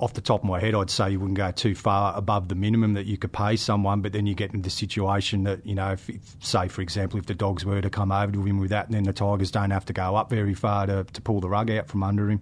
off 0.00 0.14
the 0.14 0.20
top 0.20 0.42
of 0.42 0.48
my 0.48 0.58
head, 0.58 0.74
I'd 0.74 0.90
say 0.90 1.10
you 1.10 1.20
wouldn't 1.20 1.36
go 1.36 1.50
too 1.50 1.74
far 1.74 2.16
above 2.16 2.48
the 2.48 2.54
minimum 2.54 2.94
that 2.94 3.06
you 3.06 3.18
could 3.18 3.32
pay 3.32 3.56
someone. 3.56 4.00
But 4.00 4.12
then 4.12 4.26
you 4.26 4.34
get 4.34 4.52
into 4.52 4.64
the 4.64 4.70
situation 4.70 5.44
that, 5.44 5.64
you 5.66 5.74
know, 5.74 5.92
if, 5.92 6.08
if, 6.08 6.36
say, 6.40 6.68
for 6.68 6.80
example, 6.80 7.18
if 7.18 7.26
the 7.26 7.34
dogs 7.34 7.64
were 7.64 7.80
to 7.80 7.90
come 7.90 8.10
over 8.10 8.32
to 8.32 8.42
him 8.42 8.58
with 8.58 8.70
that, 8.70 8.86
and 8.86 8.94
then 8.94 9.04
the 9.04 9.12
Tigers 9.12 9.50
don't 9.50 9.70
have 9.70 9.84
to 9.86 9.92
go 9.92 10.16
up 10.16 10.30
very 10.30 10.54
far 10.54 10.86
to, 10.86 11.04
to 11.04 11.20
pull 11.20 11.40
the 11.40 11.48
rug 11.48 11.70
out 11.70 11.86
from 11.86 12.02
under 12.02 12.30
him 12.30 12.40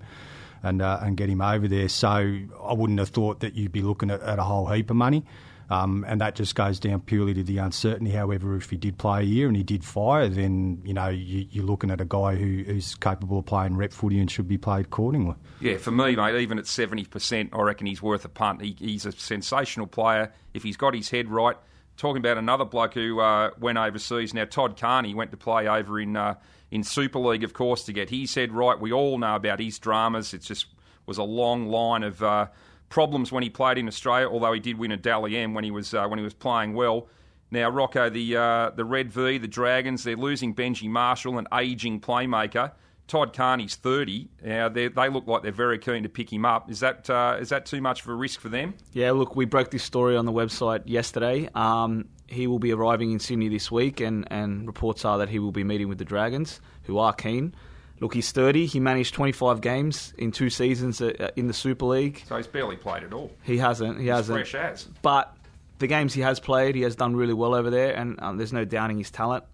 and 0.62 0.82
uh, 0.82 1.00
and 1.02 1.16
get 1.16 1.28
him 1.28 1.40
over 1.40 1.68
there. 1.68 1.88
So 1.88 2.08
I 2.08 2.72
wouldn't 2.72 2.98
have 2.98 3.10
thought 3.10 3.40
that 3.40 3.54
you'd 3.54 3.72
be 3.72 3.82
looking 3.82 4.10
at, 4.10 4.20
at 4.22 4.38
a 4.38 4.42
whole 4.42 4.66
heap 4.66 4.90
of 4.90 4.96
money. 4.96 5.24
Um, 5.70 6.04
and 6.08 6.20
that 6.20 6.34
just 6.34 6.54
goes 6.54 6.80
down 6.80 7.00
purely 7.00 7.34
to 7.34 7.42
the 7.42 7.58
uncertainty. 7.58 8.12
However, 8.12 8.56
if 8.56 8.70
he 8.70 8.76
did 8.76 8.96
play 8.96 9.20
a 9.20 9.24
year 9.24 9.48
and 9.48 9.56
he 9.56 9.62
did 9.62 9.84
fire, 9.84 10.28
then 10.28 10.80
you 10.84 10.94
know 10.94 11.08
you, 11.08 11.62
are 11.62 11.66
looking 11.66 11.90
at 11.90 12.00
a 12.00 12.06
guy 12.06 12.36
who, 12.36 12.64
who's 12.64 12.94
capable 12.94 13.40
of 13.40 13.46
playing 13.46 13.76
rep 13.76 13.92
footy 13.92 14.18
and 14.18 14.30
should 14.30 14.48
be 14.48 14.56
played 14.56 14.86
accordingly. 14.86 15.34
Yeah, 15.60 15.76
for 15.76 15.90
me, 15.90 16.16
mate, 16.16 16.40
even 16.40 16.58
at 16.58 16.66
seventy 16.66 17.04
percent, 17.04 17.50
I 17.52 17.60
reckon 17.60 17.86
he's 17.86 18.00
worth 18.00 18.24
a 18.24 18.30
punt. 18.30 18.62
He, 18.62 18.76
he's 18.78 19.04
a 19.04 19.12
sensational 19.12 19.86
player 19.86 20.32
if 20.54 20.62
he's 20.62 20.76
got 20.76 20.94
his 20.94 21.10
head 21.10 21.28
right. 21.28 21.56
Talking 21.98 22.18
about 22.18 22.38
another 22.38 22.64
bloke 22.64 22.94
who 22.94 23.20
uh, 23.20 23.50
went 23.58 23.76
overseas 23.76 24.32
now, 24.32 24.44
Todd 24.44 24.78
Carney 24.78 25.14
went 25.14 25.32
to 25.32 25.36
play 25.36 25.68
over 25.68 26.00
in. 26.00 26.16
Uh, 26.16 26.34
in 26.70 26.84
Super 26.84 27.18
League, 27.18 27.44
of 27.44 27.54
course, 27.54 27.84
to 27.84 27.92
get 27.92 28.10
his 28.10 28.34
head 28.34 28.52
right. 28.52 28.78
We 28.78 28.92
all 28.92 29.16
know 29.16 29.36
about 29.36 29.58
his 29.58 29.78
dramas. 29.78 30.34
It 30.34 30.42
just 30.42 30.66
was 31.06 31.16
a 31.16 31.22
long 31.22 31.66
line 31.68 32.02
of 32.02 32.22
uh, 32.22 32.48
problems 32.88 33.32
when 33.32 33.42
he 33.42 33.50
played 33.50 33.78
in 33.78 33.88
Australia. 33.88 34.28
Although 34.28 34.52
he 34.52 34.60
did 34.60 34.78
win 34.78 34.92
a 34.92 34.96
Dally 34.96 35.36
M 35.36 35.54
when 35.54 35.64
he 35.64 35.70
was 35.70 35.94
uh, 35.94 36.06
when 36.06 36.18
he 36.18 36.24
was 36.24 36.34
playing 36.34 36.74
well. 36.74 37.08
Now 37.50 37.70
Rocco, 37.70 38.10
the 38.10 38.36
uh, 38.36 38.70
the 38.70 38.84
Red 38.84 39.10
V, 39.10 39.38
the 39.38 39.48
Dragons, 39.48 40.04
they're 40.04 40.16
losing 40.16 40.54
Benji 40.54 40.88
Marshall, 40.88 41.38
an 41.38 41.46
ageing 41.52 42.00
playmaker. 42.00 42.72
Todd 43.06 43.32
Carney's 43.32 43.74
30. 43.74 44.28
Now 44.44 44.68
they 44.68 44.88
look 44.90 45.26
like 45.26 45.42
they're 45.42 45.50
very 45.50 45.78
keen 45.78 46.02
to 46.02 46.10
pick 46.10 46.30
him 46.30 46.44
up. 46.44 46.70
Is 46.70 46.80
that 46.80 47.08
uh, 47.08 47.38
is 47.40 47.48
that 47.48 47.64
too 47.64 47.80
much 47.80 48.02
of 48.02 48.08
a 48.08 48.14
risk 48.14 48.38
for 48.38 48.50
them? 48.50 48.74
Yeah, 48.92 49.12
look, 49.12 49.34
we 49.34 49.46
broke 49.46 49.70
this 49.70 49.82
story 49.82 50.14
on 50.14 50.26
the 50.26 50.32
website 50.32 50.82
yesterday. 50.84 51.48
Um, 51.54 52.04
he 52.28 52.46
will 52.46 52.58
be 52.58 52.72
arriving 52.72 53.10
in 53.12 53.18
Sydney 53.18 53.48
this 53.48 53.70
week, 53.70 54.00
and, 54.00 54.28
and 54.30 54.66
reports 54.66 55.04
are 55.06 55.16
that 55.18 55.30
he 55.30 55.38
will 55.38 55.52
be 55.52 55.64
meeting 55.64 55.88
with 55.88 55.96
the 55.96 56.04
Dragons, 56.04 56.60
who 56.82 56.98
are 56.98 57.14
keen. 57.14 57.54
Look, 58.00 58.14
he's 58.14 58.30
30. 58.30 58.66
He 58.66 58.80
managed 58.80 59.14
25 59.14 59.60
games 59.60 60.14
in 60.18 60.30
two 60.30 60.50
seasons 60.50 61.00
uh, 61.00 61.30
in 61.36 61.48
the 61.48 61.54
Super 61.54 61.86
League. 61.86 62.22
So 62.28 62.36
he's 62.36 62.46
barely 62.46 62.76
played 62.76 63.02
at 63.02 63.12
all. 63.12 63.32
He 63.42 63.58
hasn't. 63.58 63.98
He 63.98 64.04
he's 64.04 64.12
hasn't. 64.12 64.36
Fresh 64.36 64.54
as. 64.54 64.84
But 65.02 65.36
the 65.78 65.86
games 65.86 66.14
he 66.14 66.20
has 66.20 66.40
played, 66.40 66.74
he 66.74 66.82
has 66.82 66.96
done 66.96 67.16
really 67.16 67.34
well 67.34 67.54
over 67.54 67.70
there, 67.70 67.94
and 67.94 68.18
um, 68.22 68.36
there's 68.36 68.52
no 68.52 68.64
doubting 68.64 68.98
his 68.98 69.10
talent. 69.10 69.44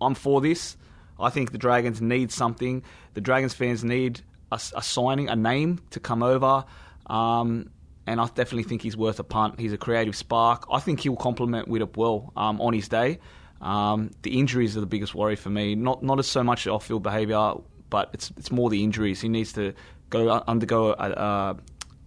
I'm 0.00 0.14
for 0.14 0.40
this. 0.40 0.76
I 1.18 1.30
think 1.30 1.52
the 1.52 1.58
Dragons 1.58 2.00
need 2.00 2.30
something. 2.30 2.82
The 3.14 3.20
Dragons 3.20 3.54
fans 3.54 3.82
need 3.82 4.20
a, 4.52 4.60
a 4.76 4.82
signing, 4.82 5.28
a 5.28 5.36
name 5.36 5.80
to 5.90 6.00
come 6.00 6.22
over. 6.22 6.64
Um, 7.06 7.70
and 8.06 8.20
I 8.20 8.26
definitely 8.26 8.62
think 8.62 8.82
he's 8.82 8.96
worth 8.96 9.18
a 9.18 9.24
punt. 9.24 9.60
He's 9.60 9.72
a 9.72 9.78
creative 9.78 10.16
spark. 10.16 10.66
I 10.70 10.80
think 10.80 11.00
he'll 11.00 11.16
complement 11.16 11.68
Widdop 11.68 11.96
well 11.96 12.32
um, 12.36 12.60
on 12.60 12.72
his 12.72 12.88
day. 12.88 13.18
Um, 13.60 14.12
the 14.22 14.38
injuries 14.38 14.76
are 14.76 14.80
the 14.80 14.86
biggest 14.86 15.14
worry 15.14 15.36
for 15.36 15.50
me. 15.50 15.74
Not 15.74 16.02
not 16.02 16.18
as 16.18 16.26
so 16.26 16.42
much 16.44 16.66
off-field 16.66 17.02
behaviour, 17.02 17.54
but 17.90 18.10
it's 18.12 18.32
it's 18.36 18.50
more 18.50 18.70
the 18.70 18.82
injuries. 18.82 19.20
He 19.20 19.28
needs 19.28 19.52
to 19.54 19.74
go 20.10 20.28
uh, 20.28 20.44
undergo 20.46 20.90
a, 20.92 20.94
a, 20.94 21.56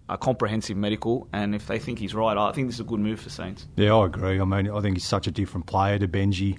a, 0.10 0.18
comprehensive 0.18 0.78
medical, 0.78 1.28
and 1.34 1.54
if 1.56 1.68
they 1.68 1.80
think 1.80 2.00
he's 2.00 2.14
right, 2.14 2.38
I 2.38 2.52
think 2.52 2.68
this 2.68 2.76
is 2.76 2.82
a 2.82 2.86
good 2.86 3.00
move 3.00 3.20
for 3.20 3.30
Saints. 3.30 3.68
Yeah, 3.76 3.96
I 3.96 4.06
agree. 4.06 4.40
I 4.40 4.46
mean, 4.46 4.70
I 4.70 4.82
think 4.82 4.96
he's 4.96 5.06
such 5.06 5.28
a 5.28 5.32
different 5.32 5.68
player 5.68 6.00
to 6.00 6.08
Benji 6.08 6.58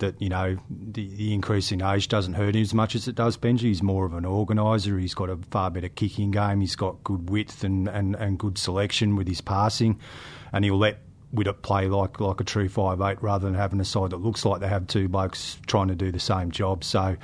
that 0.00 0.20
you 0.20 0.28
know 0.28 0.56
the, 0.68 1.08
the 1.14 1.32
increase 1.32 1.70
in 1.72 1.82
age 1.82 2.08
doesn't 2.08 2.34
hurt 2.34 2.56
him 2.56 2.62
as 2.62 2.74
much 2.74 2.94
as 2.94 3.06
it 3.06 3.14
does 3.14 3.36
Benji. 3.36 3.60
He's 3.60 3.82
more 3.82 4.04
of 4.04 4.14
an 4.14 4.24
organiser. 4.24 4.98
He's 4.98 5.14
got 5.14 5.30
a 5.30 5.38
far 5.50 5.70
better 5.70 5.88
kicking 5.88 6.32
game. 6.32 6.60
He's 6.60 6.76
got 6.76 7.02
good 7.04 7.30
width 7.30 7.62
and, 7.64 7.88
and, 7.88 8.16
and 8.16 8.38
good 8.38 8.58
selection 8.58 9.16
with 9.16 9.28
his 9.28 9.40
passing, 9.40 10.00
and 10.52 10.64
he'll 10.64 10.78
let 10.78 10.98
Widdop 11.34 11.62
play 11.62 11.86
like 11.86 12.18
like 12.18 12.40
a 12.40 12.44
true 12.44 12.68
five 12.68 13.00
eight 13.00 13.22
rather 13.22 13.46
than 13.46 13.54
having 13.54 13.80
a 13.80 13.84
side 13.84 14.10
that 14.10 14.18
looks 14.18 14.44
like 14.44 14.60
they 14.60 14.68
have 14.68 14.86
two 14.88 15.08
blokes 15.08 15.58
trying 15.66 15.88
to 15.88 15.94
do 15.94 16.10
the 16.10 16.20
same 16.20 16.50
job. 16.50 16.82
So. 16.82 17.16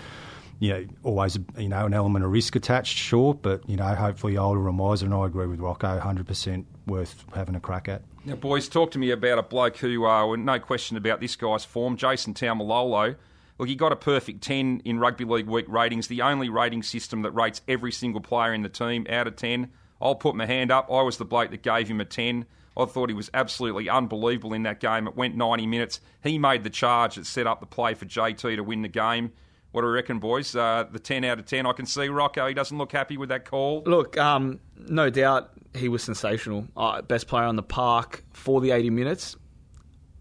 You 0.58 0.70
know, 0.70 0.86
always 1.02 1.38
you 1.58 1.68
know 1.68 1.86
an 1.86 1.94
element 1.94 2.24
of 2.24 2.30
risk 2.30 2.56
attached, 2.56 2.96
sure, 2.96 3.34
but 3.34 3.68
you 3.68 3.76
know, 3.76 3.94
hopefully 3.94 4.36
older 4.36 4.68
and 4.68 4.78
wiser. 4.78 5.04
And 5.04 5.14
I 5.14 5.26
agree 5.26 5.46
with 5.46 5.60
Rocco, 5.60 5.98
hundred 5.98 6.26
percent 6.26 6.66
worth 6.86 7.24
having 7.34 7.54
a 7.54 7.60
crack 7.60 7.88
at. 7.88 8.02
Now, 8.24 8.34
boys, 8.34 8.68
talk 8.68 8.90
to 8.92 8.98
me 8.98 9.10
about 9.10 9.38
a 9.38 9.42
bloke 9.42 9.76
who, 9.76 10.04
uh, 10.04 10.34
no 10.34 10.58
question 10.58 10.96
about 10.96 11.20
this 11.20 11.36
guy's 11.36 11.64
form, 11.64 11.96
Jason 11.96 12.34
Taumalolo. 12.34 13.16
Look, 13.58 13.68
he 13.68 13.74
got 13.74 13.92
a 13.92 13.96
perfect 13.96 14.42
10 14.42 14.82
in 14.84 14.98
Rugby 14.98 15.24
League 15.24 15.46
Week 15.46 15.64
ratings, 15.68 16.08
the 16.08 16.22
only 16.22 16.48
rating 16.48 16.82
system 16.82 17.22
that 17.22 17.30
rates 17.30 17.62
every 17.68 17.92
single 17.92 18.20
player 18.20 18.52
in 18.52 18.62
the 18.62 18.68
team 18.68 19.06
out 19.08 19.26
of 19.26 19.36
10. 19.36 19.70
I'll 20.00 20.14
put 20.14 20.34
my 20.34 20.44
hand 20.44 20.70
up. 20.70 20.90
I 20.90 21.02
was 21.02 21.16
the 21.16 21.24
bloke 21.24 21.50
that 21.52 21.62
gave 21.62 21.88
him 21.88 22.00
a 22.00 22.04
10. 22.04 22.46
I 22.76 22.84
thought 22.84 23.08
he 23.08 23.14
was 23.14 23.30
absolutely 23.32 23.88
unbelievable 23.88 24.52
in 24.52 24.64
that 24.64 24.80
game. 24.80 25.06
It 25.06 25.16
went 25.16 25.36
90 25.36 25.66
minutes. 25.66 26.00
He 26.22 26.36
made 26.36 26.64
the 26.64 26.70
charge 26.70 27.14
that 27.14 27.26
set 27.26 27.46
up 27.46 27.60
the 27.60 27.66
play 27.66 27.94
for 27.94 28.04
JT 28.04 28.56
to 28.56 28.60
win 28.60 28.82
the 28.82 28.88
game. 28.88 29.32
What 29.76 29.82
do 29.82 29.88
you 29.88 29.92
reckon, 29.92 30.20
boys? 30.20 30.56
Uh, 30.56 30.86
the 30.90 30.98
10 30.98 31.22
out 31.24 31.38
of 31.38 31.44
10. 31.44 31.66
I 31.66 31.72
can 31.74 31.84
see 31.84 32.08
Rocco, 32.08 32.46
he 32.48 32.54
doesn't 32.54 32.78
look 32.78 32.92
happy 32.92 33.18
with 33.18 33.28
that 33.28 33.44
call. 33.44 33.82
Look, 33.84 34.16
um, 34.16 34.58
no 34.74 35.10
doubt 35.10 35.50
he 35.74 35.90
was 35.90 36.02
sensational. 36.02 36.66
Uh, 36.74 37.02
best 37.02 37.26
player 37.26 37.44
on 37.44 37.56
the 37.56 37.62
park 37.62 38.24
for 38.32 38.62
the 38.62 38.70
80 38.70 38.88
minutes. 38.88 39.36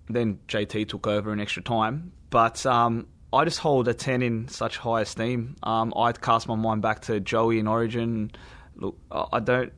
Then 0.10 0.40
JT 0.50 0.90
took 0.90 1.08
over 1.08 1.32
in 1.32 1.40
extra 1.40 1.64
time. 1.64 2.12
But 2.32 2.66
um, 2.66 3.08
I 3.32 3.46
just 3.46 3.60
hold 3.60 3.88
a 3.88 3.94
10 3.94 4.22
in 4.24 4.50
such 4.50 4.78
high 4.78 5.00
esteem. 5.00 5.56
Um, 5.64 5.94
I'd 5.96 6.20
cast 6.20 6.50
my 6.50 6.56
mind 6.56 6.82
back 6.82 7.04
to 7.04 7.22
Joey 7.22 7.58
in 7.58 7.66
Origin. 7.66 8.32
Look, 8.76 8.98
I 9.10 9.40
don't. 9.40 9.72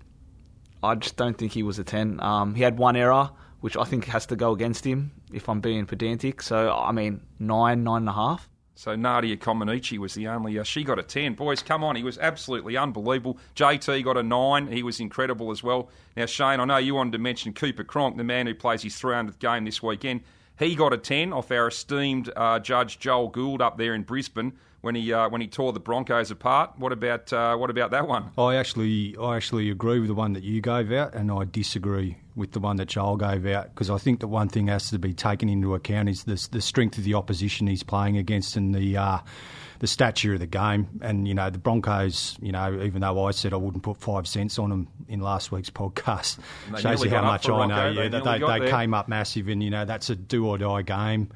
I 0.82 0.96
just 0.96 1.18
don't 1.18 1.38
think 1.38 1.52
he 1.52 1.62
was 1.62 1.78
a 1.78 1.84
10. 1.84 2.20
Um, 2.24 2.56
he 2.56 2.64
had 2.64 2.80
one 2.80 2.96
error, 2.96 3.30
which 3.60 3.78
I 3.78 3.84
think 3.84 4.06
has 4.06 4.26
to 4.26 4.36
go 4.36 4.54
against 4.54 4.84
him, 4.84 5.12
if 5.32 5.48
I'm 5.48 5.62
being 5.62 5.86
pedantic. 5.86 6.42
So, 6.42 6.72
I 6.72 6.92
mean, 6.92 7.22
nine, 7.38 7.84
nine 7.84 7.98
and 7.98 8.10
a 8.10 8.14
half. 8.14 8.50
So 8.78 8.96
Nadia 8.96 9.36
Comaneci 9.38 9.98
was 9.98 10.14
the 10.14 10.28
only. 10.28 10.60
Uh, 10.60 10.64
she 10.64 10.84
got 10.84 11.00
a 11.00 11.04
ten. 11.04 11.34
Boys, 11.34 11.64
come 11.64 11.84
on, 11.84 11.96
he 11.96 12.04
was 12.04 12.20
absolutely 12.20 12.78
unbelievable. 12.78 13.40
JT 13.56 14.04
got 14.04 14.18
a 14.18 14.24
nine. 14.24 14.68
He 14.68 14.84
was 14.84 15.00
incredible 15.00 15.50
as 15.50 15.64
well. 15.64 15.90
Now 16.16 16.28
Shane, 16.28 16.60
I 16.60 16.66
know 16.66 16.78
you 16.78 16.94
wanted 16.94 17.14
to 17.14 17.18
mention 17.18 17.54
Cooper 17.54 17.84
Cronk, 17.84 18.18
the 18.18 18.24
man 18.24 18.46
who 18.46 18.54
plays 18.54 18.84
his 18.84 18.94
300th 18.94 19.40
game 19.40 19.66
this 19.66 19.82
weekend. 19.82 20.22
He 20.60 20.76
got 20.76 20.94
a 20.94 20.98
ten 20.98 21.34
off 21.34 21.52
our 21.52 21.70
esteemed 21.70 22.32
uh, 22.36 22.60
judge 22.60 23.00
Joel 23.00 23.30
Gould 23.30 23.64
up 23.64 23.80
there 23.80 23.96
in 23.96 24.04
Brisbane 24.04 24.54
when 24.88 24.96
he 24.96 25.12
uh, 25.12 25.28
when 25.28 25.42
he 25.42 25.48
tore 25.48 25.74
the 25.74 25.82
Broncos 25.82 26.32
apart. 26.32 26.72
What 26.78 26.94
about 26.94 27.32
uh, 27.34 27.58
what 27.58 27.70
about 27.70 27.92
that 27.92 28.08
one? 28.08 28.32
I 28.38 28.56
actually 28.56 29.18
I 29.22 29.36
actually 29.36 29.70
agree 29.70 30.00
with 30.00 30.08
the 30.08 30.16
one 30.16 30.32
that 30.32 30.44
you 30.44 30.62
gave 30.62 30.94
out, 30.94 31.14
and 31.14 31.30
I 31.30 31.44
disagree 31.44 32.18
with 32.38 32.54
the 32.54 32.62
one 32.62 32.78
that 32.78 32.88
Joel 32.88 33.18
gave 33.18 33.46
out 33.48 33.66
because 33.74 33.90
I 33.90 33.98
think 33.98 34.22
that 34.22 34.30
one 34.30 34.48
thing 34.48 34.68
has 34.68 34.90
to 34.92 34.98
be 34.98 35.14
taken 35.14 35.50
into 35.50 35.76
account 35.76 36.08
is 36.08 36.24
the 36.24 36.48
the 36.52 36.62
strength 36.62 36.98
of 36.98 37.04
the 37.04 37.16
opposition 37.16 37.68
he's 37.68 37.84
playing 37.84 38.18
against 38.18 38.56
and 38.56 38.74
the. 38.74 38.98
Uh, 38.98 39.20
the 39.80 39.86
stature 39.86 40.34
of 40.34 40.40
the 40.40 40.48
game, 40.48 40.88
and 41.04 41.28
you 41.28 41.36
know 41.36 41.52
the 41.52 41.60
Broncos. 41.60 42.36
You 42.42 42.52
know, 42.52 42.82
even 42.82 43.02
though 43.02 43.26
I 43.26 43.30
said 43.30 43.54
I 43.54 43.58
wouldn't 43.58 43.84
put 43.84 43.98
five 43.98 44.28
cents 44.28 44.58
on 44.58 44.72
them 44.72 44.88
in 45.08 45.20
last 45.20 45.52
week's 45.52 45.70
podcast, 45.70 46.40
shows 46.80 47.04
you 47.04 47.12
how 47.12 47.22
much 47.22 47.48
I 47.48 47.68
know. 47.68 47.90
Yeah, 47.90 48.08
they, 48.08 48.20
they, 48.20 48.60
they 48.60 48.72
came 48.72 48.96
up 48.96 49.08
massive, 49.08 49.50
and 49.50 49.62
you 49.62 49.70
know 49.70 49.86
that's 49.86 50.10
a 50.10 50.16
do 50.16 50.48
or 50.48 50.58
die 50.58 50.82
game 50.82 51.30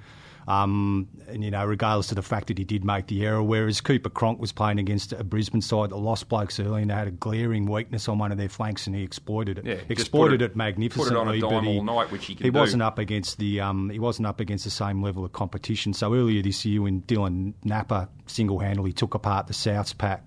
Um, 0.48 1.08
and 1.28 1.44
you 1.44 1.52
know, 1.52 1.64
regardless 1.66 2.12
of 2.12 2.16
the 2.16 2.22
fact 2.24 2.48
that 2.48 2.58
he 2.58 2.64
did 2.64 2.84
make 2.84 3.08
the 3.08 3.26
error, 3.26 3.44
whereas 3.44 3.80
Cooper 3.80 4.10
Cronk 4.10 4.40
was 4.40 4.52
playing 4.52 4.80
against 4.80 5.14
a 5.14 5.24
Brisbane 5.24 5.62
side 5.62 5.92
that 5.92 5.98
lost 5.98 6.30
blokes 6.30 6.60
early 6.60 6.82
and 6.82 6.90
they 6.90 6.96
had 6.96 7.08
a 7.08 7.12
glaring 7.12 7.66
weakness 7.68 8.08
on 8.10 8.18
one 8.18 8.32
of 8.32 8.38
their 8.38 8.50
flanks, 8.50 8.88
and 8.88 8.96
he 8.96 9.04
exploited 9.04 9.60
it. 9.60 9.66
Yeah, 9.66 9.76
exploited 9.90 10.42
it, 10.42 10.52
it- 10.52 10.56
magnificently. 10.56 11.14
put 11.16 11.16
it 11.16 11.20
on 11.20 11.36
a 11.36 11.40
dime 11.40 11.64
he, 11.66 11.78
all 11.78 11.84
night, 11.84 12.12
which 12.12 12.26
he 12.26 12.36
can 12.36 12.46
he 12.46 12.50
do. 12.52 12.60
wasn't 12.60 12.82
up 12.82 12.98
against 13.00 13.38
the 13.38 13.62
um, 13.62 13.90
he 13.90 14.00
wasn't 14.00 14.26
up 14.28 14.40
against 14.40 14.64
the 14.66 14.72
same 14.72 15.02
level 15.04 15.24
of 15.24 15.32
competition. 15.32 15.94
So 15.94 16.14
earlier 16.14 16.42
this 16.42 16.66
year, 16.66 16.82
when 16.82 17.02
Dylan 17.04 17.54
Napa 17.64 18.10
single 18.26 18.60
handedly 18.60 18.94
took 18.94 19.14
apart 19.14 19.48
the 19.48 19.54
Souths 19.54 19.96
pack 19.98 20.24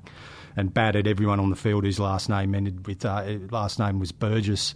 and 0.56 0.72
battered 0.72 1.08
everyone 1.08 1.40
on 1.40 1.50
the 1.50 1.56
field 1.56 1.84
whose 1.84 1.98
last 1.98 2.28
name 2.28 2.54
ended 2.54 2.86
with 2.86 3.04
uh, 3.04 3.24
last 3.50 3.78
name 3.80 3.98
was 3.98 4.12
Burgess. 4.12 4.74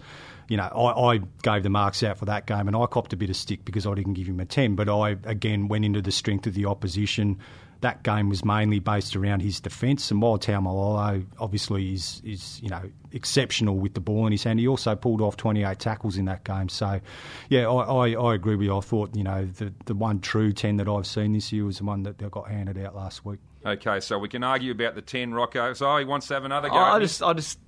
You 0.49 0.57
know, 0.57 0.65
I, 0.65 1.15
I 1.15 1.21
gave 1.43 1.63
the 1.63 1.71
marks 1.71 2.03
out 2.03 2.17
for 2.19 2.25
that 2.25 2.47
game, 2.47 2.67
and 2.69 2.77
I 2.77 2.87
copped 2.87 3.13
a 3.13 3.17
bit 3.17 3.29
of 3.31 3.37
stick 3.37 3.65
because 3.65 3.87
I 3.87 3.95
didn't 3.95 4.15
give 4.15 4.27
him 4.27 4.41
a 4.41 4.47
ten. 4.47 4.75
But 4.75 4.89
I 4.89 5.11
again 5.25 5.69
went 5.69 5.85
into 5.85 6.01
the 6.01 6.13
strength 6.13 6.47
of 6.47 6.55
the 6.55 6.67
opposition. 6.67 7.39
That 7.81 8.03
game 8.03 8.29
was 8.29 8.45
mainly 8.45 8.81
based 8.81 9.15
around 9.15 9.41
his 9.41 9.61
defence, 9.61 10.11
and 10.11 10.21
while 10.21 10.39
Taumalolo 10.39 11.25
obviously 11.39 11.93
is 11.93 12.21
is 12.25 12.61
you 12.63 12.71
know 12.71 12.83
exceptional 13.13 13.77
with 13.77 13.95
the 13.95 14.01
ball 14.01 14.27
in 14.27 14.33
his 14.33 14.43
hand, 14.43 14.59
he 14.59 14.67
also 14.67 14.97
pulled 14.97 15.21
off 15.21 15.37
28 15.37 15.79
tackles 15.79 16.17
in 16.17 16.25
that 16.25 16.45
game. 16.45 16.69
So, 16.69 17.01
yeah, 17.49 17.69
I, 17.69 18.09
I, 18.09 18.31
I 18.31 18.35
agree 18.35 18.57
with 18.57 18.67
you. 18.67 18.77
I 18.77 18.81
thought 18.81 19.15
you 19.15 19.23
know 19.23 19.45
the 19.45 19.73
the 19.85 19.95
one 19.95 20.21
true 20.21 20.53
ten 20.53 20.77
that 20.79 20.89
I've 20.89 21.07
seen 21.07 21.35
this 21.35 21.53
year 21.53 21.65
was 21.65 21.79
the 21.79 21.85
one 21.85 22.03
that 22.05 22.19
got 22.31 22.49
handed 22.49 22.79
out 22.79 22.97
last 22.97 23.25
week. 23.25 23.39
Okay, 23.67 24.01
so 24.01 24.19
we 24.19 24.29
can 24.29 24.45
argue 24.45 24.73
about 24.73 24.95
the 24.95 25.03
10, 25.03 25.35
Rocco. 25.35 25.73
So 25.73 25.97
he 25.99 26.05
wants 26.05 26.29
to 26.29 26.35
have 26.35 26.45
another 26.45 26.69
go. 26.69 26.77
I 26.77 26.89
at 26.89 26.95
I 26.95 26.99
me. 26.99 27.05
just, 27.05 27.23
I 27.23 27.33
just, 27.33 27.59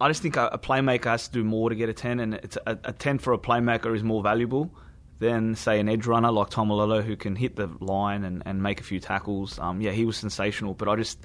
I 0.00 0.08
just 0.08 0.22
think 0.22 0.36
a, 0.36 0.58
playmaker 0.62 1.04
has 1.04 1.28
to 1.28 1.32
do 1.32 1.44
more 1.44 1.68
to 1.68 1.76
get 1.76 1.88
a 1.88 1.92
ten, 1.92 2.20
and 2.20 2.34
it's 2.34 2.56
a, 2.66 2.78
a 2.84 2.92
ten 2.92 3.18
for 3.18 3.32
a 3.32 3.38
playmaker 3.38 3.94
is 3.94 4.02
more 4.02 4.22
valuable 4.22 4.74
than 5.18 5.54
say 5.54 5.78
an 5.78 5.88
edge 5.88 6.06
runner 6.06 6.32
like 6.32 6.48
Tom 6.48 6.68
Taumalolo 6.68 7.04
who 7.04 7.14
can 7.14 7.36
hit 7.36 7.56
the 7.56 7.68
line 7.80 8.24
and, 8.24 8.42
and 8.46 8.62
make 8.62 8.80
a 8.80 8.82
few 8.82 8.98
tackles. 8.98 9.58
Um, 9.58 9.80
yeah, 9.82 9.90
he 9.90 10.06
was 10.06 10.16
sensational, 10.16 10.72
but 10.72 10.88
I 10.88 10.96
just, 10.96 11.18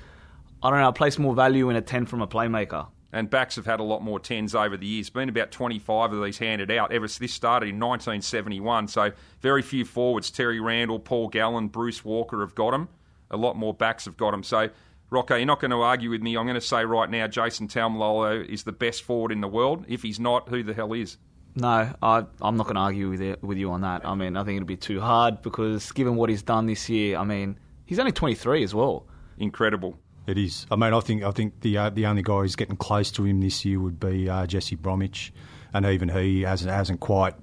I 0.62 0.70
don't 0.70 0.79
know, 0.79 0.89
I 0.89 0.91
place 0.91 1.17
more 1.17 1.34
value 1.34 1.70
in 1.70 1.77
a 1.77 1.82
ten 1.82 2.05
from 2.05 2.22
a 2.22 2.27
playmaker. 2.27 2.88
And 3.13 3.29
backs 3.29 3.55
have 3.55 3.65
had 3.65 3.79
a 3.79 3.84
lot 3.84 4.03
more 4.03 4.20
tens 4.20 4.53
over 4.53 4.75
the 4.75 4.86
years. 4.86 5.10
Been 5.10 5.29
about 5.29 5.50
25 5.50 6.12
of 6.12 6.22
these 6.22 6.38
handed 6.38 6.70
out 6.70 6.91
ever 6.91 7.08
this 7.08 7.32
started 7.34 7.70
in 7.70 7.79
1971. 7.79 8.89
So 8.89 9.13
very 9.39 9.62
few 9.62 9.86
forwards. 9.86 10.29
Terry 10.29 10.60
Randall, 10.60 11.00
Paul 11.00 11.29
Gallen, 11.29 11.70
Bruce 11.70 12.03
Walker 12.03 12.41
have 12.41 12.55
got 12.55 12.72
them. 12.72 12.89
A 13.32 13.38
lot 13.38 13.55
more 13.55 13.74
backs 13.74 14.03
have 14.03 14.17
got 14.17 14.32
them. 14.32 14.44
So, 14.44 14.70
Rocco, 15.10 15.36
you're 15.36 15.46
not 15.46 15.60
going 15.60 15.72
to 15.72 15.82
argue 15.82 16.10
with 16.10 16.22
me. 16.22 16.36
I'm 16.36 16.46
going 16.46 16.56
to 16.56 16.62
say 16.62 16.84
right 16.84 17.10
now 17.10 17.28
Jason 17.28 17.68
Taumalolo 17.68 18.46
is 18.46 18.64
the 18.64 18.72
best 18.72 19.04
forward 19.04 19.32
in 19.32 19.42
the 19.42 19.48
world. 19.48 19.86
If 19.88 20.02
he's 20.02 20.20
not, 20.20 20.50
who 20.50 20.64
the 20.64 20.74
hell 20.74 20.94
is? 20.94 21.18
No, 21.56 21.94
I, 22.02 22.26
I'm 22.42 22.58
not 22.58 22.64
going 22.64 22.76
to 22.76 22.82
argue 22.82 23.10
with 23.10 23.22
it, 23.22 23.42
with 23.42 23.58
you 23.58 23.72
on 23.72 23.82
that. 23.82 24.06
I 24.06 24.14
mean, 24.16 24.36
I 24.36 24.44
think 24.44 24.58
it'll 24.58 24.68
be 24.68 24.76
too 24.76 25.00
hard 25.00 25.42
because 25.42 25.92
given 25.94 26.16
what 26.16 26.30
he's 26.30 26.44
done 26.44 26.66
this 26.66 26.90
year, 26.90 27.18
I 27.18 27.24
mean, 27.24 27.58
he's 27.86 28.00
only 28.00 28.12
23 28.12 28.64
as 28.64 28.76
well. 28.76 29.08
Incredible. 29.38 29.98
It 30.28 30.38
is. 30.38 30.66
I 30.72 30.76
mean, 30.76 30.94
I 30.94 31.00
think 31.02 31.24
I 31.24 31.32
think 31.32 31.62
the 31.62 31.78
uh, 31.78 31.90
the 31.92 32.08
only 32.08 32.24
guy 32.24 32.40
who's 32.40 32.56
getting 32.56 32.78
close 32.78 33.12
to 33.12 33.24
him 33.26 33.42
this 33.42 33.64
year 33.64 33.80
would 33.80 34.00
be 34.00 34.28
uh, 34.28 34.48
Jesse 34.48 34.76
Bromwich, 34.76 35.32
and 35.72 35.86
even 35.86 36.10
he 36.10 36.42
hasn't 36.42 36.72
hasn't 36.72 37.00
quite 37.00 37.36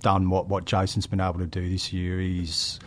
done 0.00 0.28
what, 0.28 0.48
what 0.48 0.66
Jason's 0.66 1.06
been 1.06 1.20
able 1.20 1.38
to 1.38 1.46
do 1.46 1.68
this 1.68 1.92
year. 1.92 2.20
He's 2.20 2.78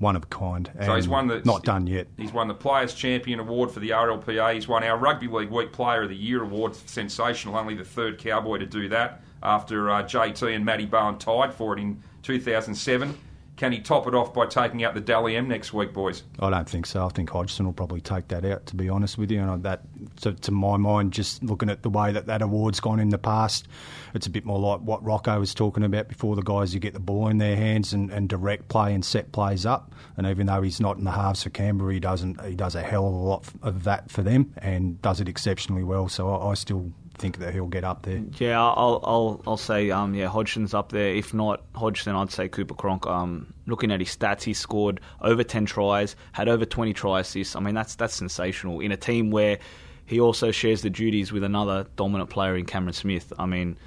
one 0.00 0.16
of 0.16 0.24
a 0.24 0.26
kind. 0.26 0.70
So 0.84 0.96
he's 0.96 1.06
won 1.06 1.28
the 1.28 1.42
not 1.44 1.62
done 1.62 1.86
yet. 1.86 2.08
He's 2.16 2.32
won 2.32 2.48
the 2.48 2.54
Players 2.54 2.94
Champion 2.94 3.38
Award 3.38 3.70
for 3.70 3.80
the 3.80 3.90
RLPA. 3.90 4.54
He's 4.54 4.66
won 4.66 4.82
our 4.82 4.96
Rugby 4.96 5.28
League 5.28 5.50
Week 5.50 5.72
Player 5.72 6.02
of 6.02 6.08
the 6.08 6.16
Year 6.16 6.42
award. 6.42 6.74
Sensational. 6.74 7.56
Only 7.56 7.74
the 7.74 7.84
third 7.84 8.18
Cowboy 8.18 8.58
to 8.58 8.66
do 8.66 8.88
that 8.88 9.22
after 9.42 9.90
uh, 9.90 10.02
JT 10.02 10.54
and 10.54 10.64
Matty 10.64 10.86
Bowen 10.86 11.18
tied 11.18 11.52
for 11.52 11.76
it 11.76 11.80
in 11.80 12.02
2007. 12.22 13.16
Can 13.60 13.72
he 13.72 13.80
top 13.80 14.06
it 14.06 14.14
off 14.14 14.32
by 14.32 14.46
taking 14.46 14.84
out 14.84 14.94
the 14.94 15.02
Dally 15.02 15.36
M 15.36 15.46
next 15.46 15.74
week, 15.74 15.92
boys? 15.92 16.22
I 16.38 16.48
don't 16.48 16.66
think 16.66 16.86
so. 16.86 17.04
I 17.04 17.10
think 17.10 17.28
Hodgson 17.28 17.66
will 17.66 17.74
probably 17.74 18.00
take 18.00 18.28
that 18.28 18.42
out. 18.42 18.64
To 18.64 18.74
be 18.74 18.88
honest 18.88 19.18
with 19.18 19.30
you, 19.30 19.38
and 19.42 19.62
that 19.64 19.82
to, 20.22 20.32
to 20.32 20.50
my 20.50 20.78
mind, 20.78 21.12
just 21.12 21.44
looking 21.44 21.68
at 21.68 21.82
the 21.82 21.90
way 21.90 22.10
that 22.10 22.24
that 22.24 22.40
award's 22.40 22.80
gone 22.80 22.98
in 22.98 23.10
the 23.10 23.18
past, 23.18 23.68
it's 24.14 24.26
a 24.26 24.30
bit 24.30 24.46
more 24.46 24.58
like 24.58 24.80
what 24.80 25.04
Rocco 25.04 25.38
was 25.38 25.52
talking 25.52 25.84
about 25.84 26.08
before. 26.08 26.36
The 26.36 26.42
guys 26.42 26.72
who 26.72 26.78
get 26.78 26.94
the 26.94 27.00
ball 27.00 27.28
in 27.28 27.36
their 27.36 27.54
hands 27.54 27.92
and, 27.92 28.10
and 28.10 28.30
direct 28.30 28.68
play 28.68 28.94
and 28.94 29.04
set 29.04 29.30
plays 29.30 29.66
up. 29.66 29.92
And 30.16 30.26
even 30.26 30.46
though 30.46 30.62
he's 30.62 30.80
not 30.80 30.96
in 30.96 31.04
the 31.04 31.10
halves 31.10 31.42
for 31.42 31.50
Canberra, 31.50 31.92
he 31.92 32.00
doesn't. 32.00 32.42
He 32.42 32.54
does 32.54 32.74
a 32.74 32.82
hell 32.82 33.08
of 33.08 33.12
a 33.12 33.16
lot 33.16 33.44
of 33.62 33.84
that 33.84 34.10
for 34.10 34.22
them 34.22 34.54
and 34.56 35.02
does 35.02 35.20
it 35.20 35.28
exceptionally 35.28 35.84
well. 35.84 36.08
So 36.08 36.30
I, 36.34 36.52
I 36.52 36.54
still 36.54 36.92
think 37.20 37.38
that 37.38 37.52
he'll 37.52 37.66
get 37.66 37.84
up 37.84 38.02
there. 38.02 38.22
Yeah, 38.38 38.60
I'll 38.60 39.00
I'll 39.04 39.42
I'll 39.46 39.56
say 39.56 39.90
um 39.90 40.14
yeah 40.14 40.28
Hodgson's 40.28 40.74
up 40.74 40.90
there. 40.90 41.14
If 41.14 41.34
not 41.34 41.62
Hodgson, 41.74 42.16
I'd 42.16 42.32
say 42.32 42.48
Cooper 42.48 42.74
Cronk. 42.74 43.06
Um, 43.06 43.52
looking 43.66 43.92
at 43.92 44.00
his 44.00 44.16
stats, 44.16 44.42
he 44.42 44.54
scored 44.54 45.00
over 45.20 45.44
ten 45.44 45.66
tries, 45.66 46.16
had 46.32 46.48
over 46.48 46.64
twenty 46.64 46.94
try 46.94 47.20
assists. 47.20 47.54
I 47.54 47.60
mean 47.60 47.74
that's 47.74 47.94
that's 47.94 48.14
sensational 48.14 48.80
in 48.80 48.90
a 48.90 48.96
team 48.96 49.30
where 49.30 49.58
he 50.06 50.18
also 50.18 50.50
shares 50.50 50.82
the 50.82 50.90
duties 50.90 51.30
with 51.30 51.44
another 51.44 51.86
dominant 51.96 52.30
player 52.30 52.56
in 52.56 52.64
Cameron 52.64 52.94
Smith. 52.94 53.32
I 53.38 53.46
mean. 53.46 53.78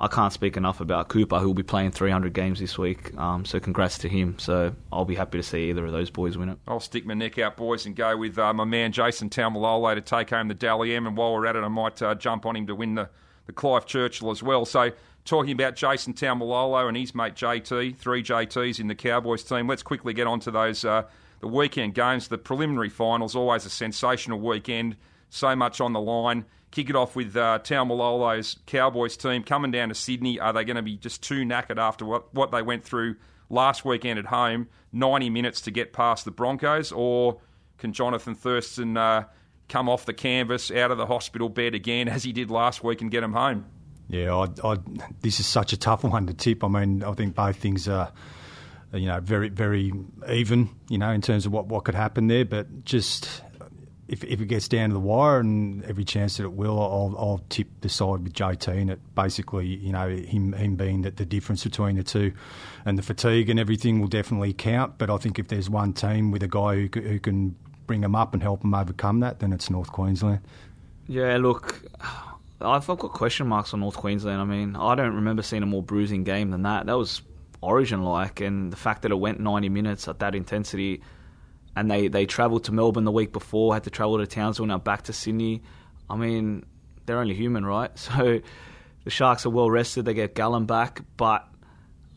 I 0.00 0.08
can't 0.08 0.32
speak 0.32 0.56
enough 0.56 0.80
about 0.80 1.08
Cooper, 1.08 1.38
who'll 1.38 1.52
be 1.52 1.62
playing 1.62 1.90
300 1.90 2.32
games 2.32 2.58
this 2.58 2.78
week. 2.78 3.14
Um, 3.18 3.44
so 3.44 3.60
congrats 3.60 3.98
to 3.98 4.08
him. 4.08 4.38
So 4.38 4.74
I'll 4.90 5.04
be 5.04 5.14
happy 5.14 5.36
to 5.36 5.42
see 5.42 5.68
either 5.68 5.84
of 5.84 5.92
those 5.92 6.08
boys 6.08 6.38
win 6.38 6.48
it. 6.48 6.58
I'll 6.66 6.80
stick 6.80 7.04
my 7.04 7.12
neck 7.12 7.38
out, 7.38 7.58
boys, 7.58 7.84
and 7.84 7.94
go 7.94 8.16
with 8.16 8.38
uh, 8.38 8.54
my 8.54 8.64
man 8.64 8.92
Jason 8.92 9.28
Taumalolo 9.28 9.94
to 9.94 10.00
take 10.00 10.30
home 10.30 10.48
the 10.48 10.54
Dally 10.54 10.94
M. 10.94 11.06
And 11.06 11.18
while 11.18 11.34
we're 11.34 11.44
at 11.44 11.54
it, 11.54 11.62
I 11.62 11.68
might 11.68 12.00
uh, 12.00 12.14
jump 12.14 12.46
on 12.46 12.56
him 12.56 12.66
to 12.68 12.74
win 12.74 12.94
the, 12.94 13.10
the 13.44 13.52
Clive 13.52 13.84
Churchill 13.84 14.30
as 14.30 14.42
well. 14.42 14.64
So, 14.64 14.90
talking 15.26 15.52
about 15.52 15.76
Jason 15.76 16.14
Taumalolo 16.14 16.88
and 16.88 16.96
his 16.96 17.14
mate 17.14 17.34
JT, 17.34 17.96
three 17.98 18.22
JTs 18.22 18.80
in 18.80 18.88
the 18.88 18.94
Cowboys 18.94 19.44
team, 19.44 19.68
let's 19.68 19.82
quickly 19.82 20.14
get 20.14 20.26
on 20.26 20.40
to 20.40 20.50
those 20.50 20.82
uh, 20.82 21.02
the 21.40 21.48
weekend 21.48 21.94
games. 21.94 22.28
The 22.28 22.38
preliminary 22.38 22.88
finals, 22.88 23.36
always 23.36 23.66
a 23.66 23.70
sensational 23.70 24.40
weekend, 24.40 24.96
so 25.28 25.54
much 25.54 25.78
on 25.82 25.92
the 25.92 26.00
line. 26.00 26.46
Kick 26.70 26.88
it 26.88 26.96
off 26.96 27.16
with 27.16 27.36
uh, 27.36 27.58
Taumalolo's 27.62 28.58
Cowboys 28.66 29.16
team 29.16 29.42
coming 29.42 29.70
down 29.70 29.88
to 29.88 29.94
Sydney. 29.94 30.38
Are 30.38 30.52
they 30.52 30.64
going 30.64 30.76
to 30.76 30.82
be 30.82 30.96
just 30.96 31.22
too 31.22 31.42
knackered 31.44 31.78
after 31.78 32.04
what, 32.04 32.32
what 32.32 32.52
they 32.52 32.62
went 32.62 32.84
through 32.84 33.16
last 33.48 33.84
weekend 33.84 34.18
at 34.18 34.26
home? 34.26 34.68
90 34.92 35.30
minutes 35.30 35.60
to 35.62 35.70
get 35.70 35.92
past 35.92 36.24
the 36.24 36.30
Broncos? 36.30 36.92
Or 36.92 37.40
can 37.78 37.92
Jonathan 37.92 38.34
Thurston 38.34 38.96
uh, 38.96 39.24
come 39.68 39.88
off 39.88 40.06
the 40.06 40.12
canvas, 40.12 40.70
out 40.70 40.90
of 40.90 40.98
the 40.98 41.06
hospital 41.06 41.48
bed 41.48 41.74
again, 41.74 42.08
as 42.08 42.22
he 42.22 42.32
did 42.32 42.50
last 42.50 42.84
week, 42.84 43.00
and 43.00 43.10
get 43.10 43.22
them 43.22 43.32
home? 43.32 43.66
Yeah, 44.08 44.34
I, 44.34 44.68
I, 44.68 44.76
this 45.20 45.38
is 45.38 45.46
such 45.46 45.72
a 45.72 45.76
tough 45.76 46.04
one 46.04 46.26
to 46.26 46.34
tip. 46.34 46.64
I 46.64 46.68
mean, 46.68 47.02
I 47.02 47.12
think 47.12 47.34
both 47.34 47.56
things 47.56 47.88
are, 47.88 48.12
you 48.92 49.06
know, 49.06 49.20
very, 49.20 49.48
very 49.48 49.92
even, 50.28 50.68
you 50.88 50.98
know, 50.98 51.10
in 51.10 51.20
terms 51.20 51.46
of 51.46 51.52
what, 51.52 51.66
what 51.66 51.84
could 51.84 51.94
happen 51.94 52.26
there. 52.26 52.44
But 52.44 52.84
just 52.84 53.42
if, 54.10 54.24
if 54.24 54.40
it 54.40 54.46
gets 54.46 54.66
down 54.66 54.90
to 54.90 54.94
the 54.94 55.00
wire, 55.00 55.38
and 55.38 55.84
every 55.84 56.04
chance 56.04 56.36
that 56.36 56.42
it 56.42 56.52
will, 56.52 56.80
I'll, 56.80 57.14
I'll 57.16 57.40
tip 57.48 57.68
the 57.80 57.88
side 57.88 58.24
with 58.24 58.32
JT, 58.32 58.66
and 58.66 58.90
it 58.90 58.98
basically, 59.14 59.66
you 59.66 59.92
know, 59.92 60.08
him 60.08 60.52
him 60.52 60.74
being 60.74 61.02
that 61.02 61.16
the 61.16 61.24
difference 61.24 61.62
between 61.62 61.94
the 61.94 62.02
two, 62.02 62.32
and 62.84 62.98
the 62.98 63.02
fatigue 63.02 63.48
and 63.48 63.60
everything 63.60 64.00
will 64.00 64.08
definitely 64.08 64.52
count. 64.52 64.98
But 64.98 65.10
I 65.10 65.16
think 65.18 65.38
if 65.38 65.46
there's 65.46 65.70
one 65.70 65.92
team 65.92 66.32
with 66.32 66.42
a 66.42 66.48
guy 66.48 66.74
who, 66.74 66.88
who 67.00 67.20
can 67.20 67.54
bring 67.86 68.00
them 68.00 68.16
up 68.16 68.34
and 68.34 68.42
help 68.42 68.62
them 68.62 68.74
overcome 68.74 69.20
that, 69.20 69.38
then 69.38 69.52
it's 69.52 69.70
North 69.70 69.92
Queensland. 69.92 70.40
Yeah, 71.06 71.36
look, 71.36 71.80
I've, 72.60 72.90
I've 72.90 72.98
got 72.98 73.12
question 73.12 73.46
marks 73.46 73.72
on 73.72 73.78
North 73.78 73.96
Queensland. 73.96 74.40
I 74.40 74.44
mean, 74.44 74.74
I 74.74 74.96
don't 74.96 75.14
remember 75.14 75.42
seeing 75.42 75.62
a 75.62 75.66
more 75.66 75.84
bruising 75.84 76.24
game 76.24 76.50
than 76.50 76.62
that. 76.62 76.86
That 76.86 76.98
was 76.98 77.22
Origin 77.60 78.02
like, 78.02 78.40
and 78.40 78.72
the 78.72 78.76
fact 78.76 79.02
that 79.02 79.12
it 79.12 79.20
went 79.20 79.38
90 79.38 79.68
minutes 79.68 80.08
at 80.08 80.18
that 80.18 80.34
intensity, 80.34 81.00
and 81.80 81.90
they, 81.90 82.08
they 82.08 82.26
travelled 82.26 82.64
to 82.64 82.72
Melbourne 82.72 83.04
the 83.04 83.10
week 83.10 83.32
before, 83.32 83.72
had 83.72 83.84
to 83.84 83.90
travel 83.90 84.18
to 84.18 84.26
Townsville, 84.26 84.66
now 84.66 84.76
back 84.76 85.02
to 85.04 85.14
Sydney. 85.14 85.62
I 86.10 86.16
mean, 86.16 86.66
they're 87.06 87.18
only 87.18 87.34
human, 87.34 87.64
right? 87.64 87.90
So 87.98 88.40
the 89.04 89.10
Sharks 89.10 89.46
are 89.46 89.50
well 89.50 89.70
rested. 89.70 90.04
They 90.04 90.12
get 90.12 90.34
Gallen 90.34 90.66
back, 90.66 91.00
but 91.16 91.48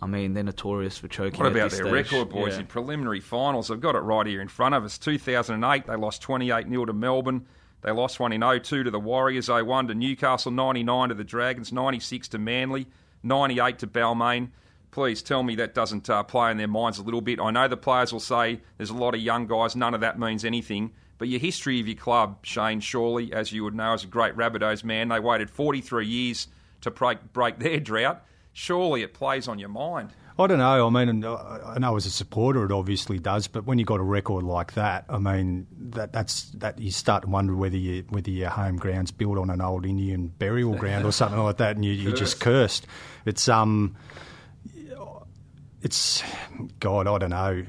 I 0.02 0.06
mean, 0.06 0.34
they're 0.34 0.44
notorious 0.44 0.98
for 0.98 1.08
choking. 1.08 1.40
What 1.40 1.46
at 1.46 1.54
about 1.54 1.72
their 1.72 1.80
stage. 1.86 1.94
record, 1.94 2.30
boys, 2.30 2.56
Yeah. 2.56 2.60
in 2.60 2.66
preliminary 2.66 3.22
finals? 3.22 3.72
I've 3.72 3.80
got 3.80 3.96
it 3.96 4.00
right 4.00 4.28
here 4.28 4.42
in 4.42 4.50
front 4.50 4.76
of 4.76 4.84
us. 4.84 4.98
2008, 4.98 5.88
they 5.88 5.96
lost 5.96 6.22
28 6.22 6.68
0 6.68 6.86
to 6.86 6.92
Melbourne. 6.94 7.46
They 7.84 7.92
lost 7.92 8.20
one 8.20 8.34
in 8.34 8.42
02 8.42 8.84
to 8.84 8.92
the 8.92 9.00
Warriors, 9.00 9.48
01 9.48 9.88
to 9.88 9.96
Newcastle, 9.96 10.52
99 10.52 11.08
to 11.10 11.16
the 11.16 11.24
Dragons, 11.24 11.72
96 11.72 12.28
to 12.30 12.38
Manly, 12.38 12.88
98 13.24 13.80
to 13.80 13.88
Balmain. 13.88 14.50
Please 14.94 15.24
tell 15.24 15.42
me 15.42 15.56
that 15.56 15.74
doesn't 15.74 16.08
uh, 16.08 16.22
play 16.22 16.52
in 16.52 16.58
their 16.58 16.68
minds 16.68 17.00
a 17.00 17.02
little 17.02 17.20
bit. 17.20 17.40
I 17.40 17.50
know 17.50 17.68
the 17.68 17.76
players 17.76 18.14
will 18.14 18.20
say 18.20 18.62
there's 18.78 18.92
a 18.92 18.94
lot 18.94 19.16
of 19.16 19.22
young 19.22 19.48
guys, 19.48 19.76
none 19.76 19.96
of 19.96 20.02
that 20.02 20.20
means 20.20 20.46
anything. 20.46 20.92
But 21.18 21.30
your 21.30 21.40
history 21.40 21.80
of 21.80 21.88
your 21.88 21.98
club, 21.98 22.46
Shane, 22.46 22.80
surely, 22.80 23.34
as 23.34 23.52
you 23.52 23.64
would 23.64 23.74
know 23.74 23.94
as 23.94 24.04
a 24.04 24.08
great 24.08 24.36
Rabbitohs 24.36 24.84
man, 24.84 25.08
they 25.08 25.20
waited 25.20 25.50
43 25.50 26.06
years 26.06 26.48
to 26.82 26.92
break, 26.92 27.34
break 27.34 27.58
their 27.58 27.80
drought. 27.80 28.24
Surely 28.52 29.02
it 29.02 29.16
plays 29.16 29.48
on 29.48 29.58
your 29.58 29.70
mind. 29.70 30.12
I 30.38 30.46
don't 30.46 30.60
know. 30.60 30.86
I 30.86 30.90
mean, 30.92 31.24
uh, 31.26 31.74
I 31.76 31.80
know 31.80 31.96
as 31.96 32.06
a 32.06 32.12
supporter 32.12 32.64
it 32.64 32.72
obviously 32.72 33.18
does, 33.18 33.48
but 33.48 33.66
when 33.66 33.80
you've 33.80 33.88
got 33.88 34.00
a 34.00 34.04
record 34.04 34.44
like 34.44 34.74
that, 34.74 35.06
I 35.10 35.18
mean, 35.18 35.66
that 35.90 36.14
that's 36.14 36.52
that 36.52 36.78
you 36.78 36.92
start 36.92 37.24
to 37.24 37.30
wonder 37.30 37.56
whether 37.56 37.78
you 37.78 38.06
whether 38.10 38.30
your 38.30 38.50
home 38.50 38.78
ground's 38.78 39.10
built 39.10 39.40
on 39.40 39.50
an 39.50 39.60
old 39.60 39.88
Indian 39.88 40.28
burial 40.28 40.76
ground 40.76 41.06
or 41.06 41.12
something 41.12 41.40
like 41.40 41.58
that, 41.58 41.78
and 41.78 41.84
you, 41.84 41.94
you're 41.94 42.14
just 42.14 42.40
cursed. 42.40 42.86
It's 43.26 43.48
um, 43.48 43.96
it's 45.84 46.24
God, 46.80 47.08
I 47.08 47.18
don't 47.18 47.30
know. 47.30 47.64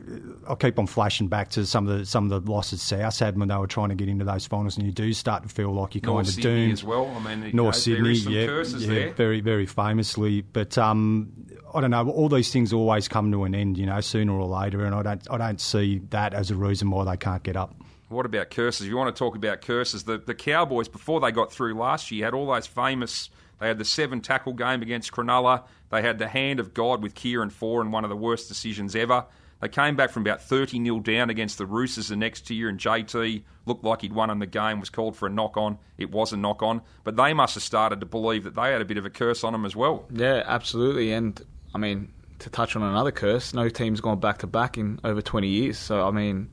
I 0.48 0.54
keep 0.54 0.78
on 0.78 0.86
flashing 0.86 1.26
back 1.26 1.50
to 1.50 1.66
some 1.66 1.88
of 1.88 1.98
the 1.98 2.06
some 2.06 2.30
of 2.30 2.44
the 2.44 2.50
losses 2.50 2.80
South 2.80 3.18
had 3.18 3.36
when 3.36 3.48
they 3.48 3.56
were 3.56 3.66
trying 3.66 3.88
to 3.88 3.96
get 3.96 4.08
into 4.08 4.24
those 4.24 4.46
finals, 4.46 4.76
and 4.76 4.86
you 4.86 4.92
do 4.92 5.12
start 5.12 5.42
to 5.42 5.48
feel 5.48 5.72
like 5.72 5.96
you're 5.96 6.02
North 6.02 6.26
kind 6.26 6.28
of 6.28 6.34
Sydney 6.34 6.60
doomed. 6.66 6.72
as 6.72 6.84
well. 6.84 7.06
I 7.08 7.34
mean, 7.34 7.40
North 7.40 7.54
know, 7.54 7.70
Sydney, 7.72 8.02
there 8.02 8.10
is 8.12 8.22
some 8.22 8.32
yeah, 8.32 8.46
curses 8.46 8.86
yeah, 8.86 8.94
there. 8.94 9.12
very 9.14 9.40
very 9.40 9.66
famously. 9.66 10.42
But 10.42 10.78
um, 10.78 11.32
I 11.74 11.80
don't 11.80 11.90
know. 11.90 12.08
All 12.08 12.28
these 12.28 12.52
things 12.52 12.72
always 12.72 13.08
come 13.08 13.32
to 13.32 13.42
an 13.42 13.54
end, 13.54 13.78
you 13.78 13.86
know, 13.86 14.00
sooner 14.00 14.32
or 14.32 14.46
later, 14.46 14.84
and 14.84 14.94
I 14.94 15.02
don't 15.02 15.26
I 15.28 15.36
don't 15.36 15.60
see 15.60 15.98
that 16.10 16.34
as 16.34 16.52
a 16.52 16.54
reason 16.54 16.90
why 16.90 17.04
they 17.04 17.16
can't 17.16 17.42
get 17.42 17.56
up. 17.56 17.74
What 18.10 18.26
about 18.26 18.50
curses? 18.50 18.82
If 18.82 18.88
you 18.90 18.96
want 18.96 19.14
to 19.14 19.18
talk 19.18 19.34
about 19.34 19.60
curses, 19.60 20.04
the, 20.04 20.18
the 20.18 20.36
Cowboys, 20.36 20.88
before 20.88 21.18
they 21.18 21.32
got 21.32 21.52
through 21.52 21.74
last 21.74 22.12
year, 22.12 22.26
had 22.26 22.34
all 22.34 22.46
those 22.46 22.68
famous. 22.68 23.28
They 23.60 23.68
had 23.68 23.78
the 23.78 23.84
seven 23.84 24.20
tackle 24.20 24.52
game 24.52 24.82
against 24.82 25.12
Cronulla. 25.12 25.64
They 25.90 26.02
had 26.02 26.18
the 26.18 26.28
hand 26.28 26.60
of 26.60 26.74
God 26.74 27.02
with 27.02 27.14
Kieran 27.14 27.50
Foran 27.50 27.82
and 27.82 27.92
one 27.92 28.04
of 28.04 28.10
the 28.10 28.16
worst 28.16 28.48
decisions 28.48 28.96
ever. 28.96 29.26
They 29.60 29.68
came 29.68 29.96
back 29.96 30.10
from 30.10 30.22
about 30.22 30.42
30 30.42 30.84
0 30.84 31.00
down 31.00 31.30
against 31.30 31.56
the 31.58 31.64
Roosters 31.64 32.08
the 32.08 32.16
next 32.16 32.50
year, 32.50 32.68
and 32.68 32.78
JT 32.78 33.44
looked 33.64 33.84
like 33.84 34.02
he'd 34.02 34.12
won 34.12 34.28
in 34.28 34.38
the 34.38 34.46
game, 34.46 34.80
was 34.80 34.90
called 34.90 35.16
for 35.16 35.26
a 35.26 35.30
knock 35.30 35.56
on. 35.56 35.78
It 35.96 36.10
was 36.10 36.32
a 36.32 36.36
knock 36.36 36.62
on. 36.62 36.82
But 37.02 37.16
they 37.16 37.32
must 37.32 37.54
have 37.54 37.62
started 37.62 38.00
to 38.00 38.06
believe 38.06 38.44
that 38.44 38.54
they 38.54 38.72
had 38.72 38.82
a 38.82 38.84
bit 38.84 38.98
of 38.98 39.06
a 39.06 39.10
curse 39.10 39.42
on 39.42 39.52
them 39.52 39.64
as 39.64 39.74
well. 39.74 40.04
Yeah, 40.10 40.42
absolutely. 40.44 41.12
And 41.12 41.40
I 41.74 41.78
mean, 41.78 42.12
to 42.40 42.50
touch 42.50 42.76
on 42.76 42.82
another 42.82 43.12
curse, 43.12 43.54
no 43.54 43.68
team's 43.68 44.00
gone 44.00 44.20
back 44.20 44.38
to 44.38 44.46
back 44.46 44.76
in 44.76 45.00
over 45.02 45.22
20 45.22 45.48
years. 45.48 45.78
So 45.78 46.06
I 46.06 46.10
mean, 46.10 46.50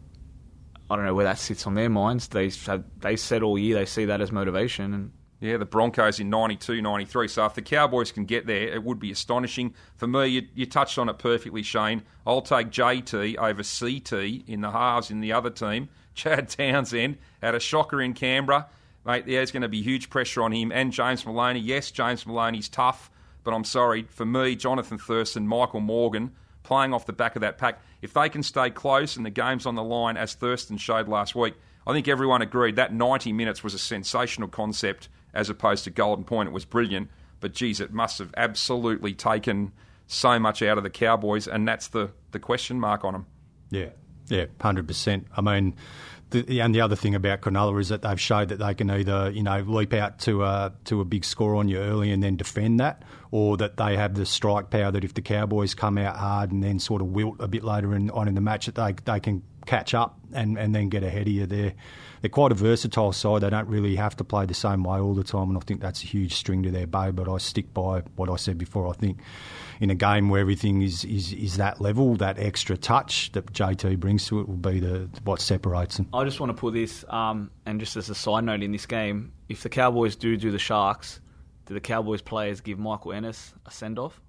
I 0.89 0.95
don't 0.95 1.05
know 1.05 1.15
where 1.15 1.25
that 1.25 1.37
sits 1.39 1.67
on 1.67 1.73
their 1.73 1.89
minds. 1.89 2.27
They 2.29 2.49
they 2.99 3.15
said 3.15 3.43
all 3.43 3.57
year 3.57 3.75
they 3.75 3.85
see 3.85 4.05
that 4.05 4.21
as 4.21 4.31
motivation, 4.31 4.93
and 4.93 5.11
Yeah, 5.41 5.57
the 5.57 5.65
Broncos 5.65 6.19
in 6.19 6.29
92, 6.29 6.83
93. 6.83 7.27
So 7.27 7.45
if 7.47 7.55
the 7.55 7.63
Cowboys 7.63 8.11
can 8.11 8.25
get 8.25 8.45
there, 8.45 8.67
it 8.67 8.83
would 8.83 8.99
be 8.99 9.11
astonishing. 9.11 9.73
For 9.97 10.05
me, 10.05 10.27
you, 10.27 10.47
you 10.53 10.67
touched 10.67 10.99
on 10.99 11.09
it 11.09 11.17
perfectly, 11.17 11.63
Shane. 11.63 12.03
I'll 12.27 12.43
take 12.43 12.69
JT 12.69 13.37
over 13.37 13.63
CT 13.63 14.47
in 14.47 14.61
the 14.61 14.69
halves 14.69 15.09
in 15.09 15.19
the 15.19 15.33
other 15.33 15.49
team. 15.49 15.89
Chad 16.13 16.47
Townsend 16.47 17.17
had 17.41 17.55
a 17.55 17.59
shocker 17.59 17.99
in 17.99 18.13
Canberra. 18.13 18.67
Mate, 19.03 19.25
there's 19.25 19.49
going 19.49 19.63
to 19.63 19.67
be 19.67 19.81
huge 19.81 20.11
pressure 20.11 20.43
on 20.43 20.51
him. 20.51 20.71
And 20.71 20.93
James 20.93 21.25
Maloney. 21.25 21.59
Yes, 21.59 21.89
James 21.89 22.27
Maloney's 22.27 22.69
tough, 22.69 23.09
but 23.43 23.51
I'm 23.51 23.63
sorry. 23.63 24.03
For 24.03 24.27
me, 24.27 24.55
Jonathan 24.55 24.99
Thurston, 24.99 25.47
Michael 25.47 25.79
Morgan, 25.79 26.33
playing 26.61 26.93
off 26.93 27.07
the 27.07 27.13
back 27.13 27.35
of 27.35 27.41
that 27.41 27.57
pack, 27.57 27.81
if 28.03 28.13
they 28.13 28.29
can 28.29 28.43
stay 28.43 28.69
close 28.69 29.17
and 29.17 29.25
the 29.25 29.31
game's 29.31 29.65
on 29.65 29.73
the 29.73 29.83
line, 29.83 30.17
as 30.17 30.35
Thurston 30.35 30.77
showed 30.77 31.07
last 31.07 31.33
week, 31.33 31.55
I 31.87 31.93
think 31.93 32.07
everyone 32.07 32.43
agreed 32.43 32.75
that 32.75 32.93
90 32.93 33.33
minutes 33.33 33.63
was 33.63 33.73
a 33.73 33.79
sensational 33.79 34.47
concept 34.47 35.09
as 35.33 35.49
opposed 35.49 35.83
to 35.85 35.89
Golden 35.89 36.23
Point. 36.23 36.49
It 36.49 36.53
was 36.53 36.65
brilliant, 36.65 37.09
but 37.39 37.53
geez, 37.53 37.79
it 37.79 37.91
must 37.91 38.19
have 38.19 38.33
absolutely 38.37 39.13
taken 39.13 39.71
so 40.07 40.39
much 40.39 40.61
out 40.61 40.77
of 40.77 40.83
the 40.83 40.89
Cowboys, 40.89 41.47
and 41.47 41.67
that's 41.67 41.87
the, 41.87 42.11
the 42.31 42.39
question 42.39 42.79
mark 42.79 43.05
on 43.05 43.13
them. 43.13 43.25
Yeah, 43.69 43.89
yeah, 44.27 44.45
hundred 44.59 44.87
percent. 44.87 45.27
I 45.35 45.41
mean, 45.41 45.75
the, 46.31 46.61
and 46.61 46.73
the 46.73 46.81
other 46.81 46.95
thing 46.95 47.15
about 47.15 47.41
Cronulla 47.41 47.79
is 47.79 47.89
that 47.89 48.01
they've 48.01 48.19
showed 48.19 48.49
that 48.49 48.59
they 48.59 48.73
can 48.73 48.89
either 48.89 49.29
you 49.31 49.43
know 49.43 49.59
leap 49.61 49.93
out 49.93 50.19
to 50.19 50.43
a 50.43 50.73
to 50.85 51.01
a 51.01 51.05
big 51.05 51.23
score 51.23 51.55
on 51.55 51.67
you 51.67 51.77
early 51.77 52.11
and 52.11 52.21
then 52.21 52.35
defend 52.35 52.79
that, 52.79 53.03
or 53.31 53.57
that 53.57 53.77
they 53.77 53.95
have 53.95 54.15
the 54.15 54.25
strike 54.25 54.69
power 54.69 54.91
that 54.91 55.03
if 55.03 55.13
the 55.13 55.21
Cowboys 55.21 55.73
come 55.73 55.97
out 55.97 56.17
hard 56.17 56.51
and 56.51 56.63
then 56.63 56.79
sort 56.79 57.01
of 57.01 57.07
wilt 57.09 57.35
a 57.39 57.47
bit 57.47 57.63
later 57.63 57.93
in, 57.95 58.09
on 58.11 58.27
in 58.27 58.35
the 58.35 58.41
match, 58.41 58.65
that 58.65 58.75
they 58.75 58.93
they 59.05 59.19
can 59.19 59.43
catch 59.65 59.93
up 59.93 60.17
and, 60.33 60.57
and 60.57 60.73
then 60.73 60.89
get 60.89 61.03
ahead 61.03 61.23
of 61.23 61.33
you. 61.33 61.45
They're 61.45 61.73
they're 62.21 62.29
quite 62.29 62.51
a 62.51 62.55
versatile 62.55 63.11
side. 63.11 63.41
They 63.41 63.49
don't 63.49 63.67
really 63.67 63.95
have 63.95 64.15
to 64.17 64.23
play 64.23 64.45
the 64.45 64.53
same 64.53 64.83
way 64.83 64.99
all 64.99 65.15
the 65.15 65.23
time, 65.23 65.49
and 65.49 65.57
I 65.57 65.61
think 65.61 65.81
that's 65.81 66.03
a 66.03 66.05
huge 66.05 66.35
string 66.35 66.61
to 66.63 66.71
their 66.71 66.85
bow. 66.85 67.11
But 67.11 67.27
I 67.27 67.37
stick 67.39 67.73
by 67.73 68.01
what 68.15 68.29
I 68.29 68.35
said 68.35 68.59
before. 68.59 68.87
I 68.87 68.93
think 68.93 69.17
in 69.79 69.89
a 69.89 69.95
game 69.95 70.29
where 70.29 70.39
everything 70.39 70.83
is, 70.83 71.03
is, 71.03 71.33
is 71.33 71.57
that 71.57 71.81
level, 71.81 72.15
that 72.17 72.37
extra 72.37 72.77
touch 72.77 73.31
that 73.31 73.51
JT 73.51 73.99
brings 73.99 74.27
to 74.27 74.39
it 74.39 74.47
will 74.47 74.55
be 74.55 74.79
the 74.79 75.09
what 75.23 75.41
separates 75.41 75.97
them. 75.97 76.07
I 76.13 76.23
just 76.23 76.39
want 76.39 76.51
to 76.51 76.59
put 76.59 76.75
this, 76.75 77.03
um, 77.09 77.49
and 77.65 77.79
just 77.79 77.97
as 77.97 78.07
a 78.09 78.15
side 78.15 78.43
note 78.43 78.61
in 78.61 78.71
this 78.71 78.85
game, 78.85 79.31
if 79.49 79.63
the 79.63 79.69
Cowboys 79.69 80.15
do 80.15 80.37
do 80.37 80.51
the 80.51 80.59
Sharks, 80.59 81.19
do 81.65 81.73
the 81.73 81.81
Cowboys 81.81 82.21
players 82.21 82.61
give 82.61 82.77
Michael 82.77 83.13
Ennis 83.13 83.53
a 83.65 83.71
send 83.71 83.97
off? 83.97 84.21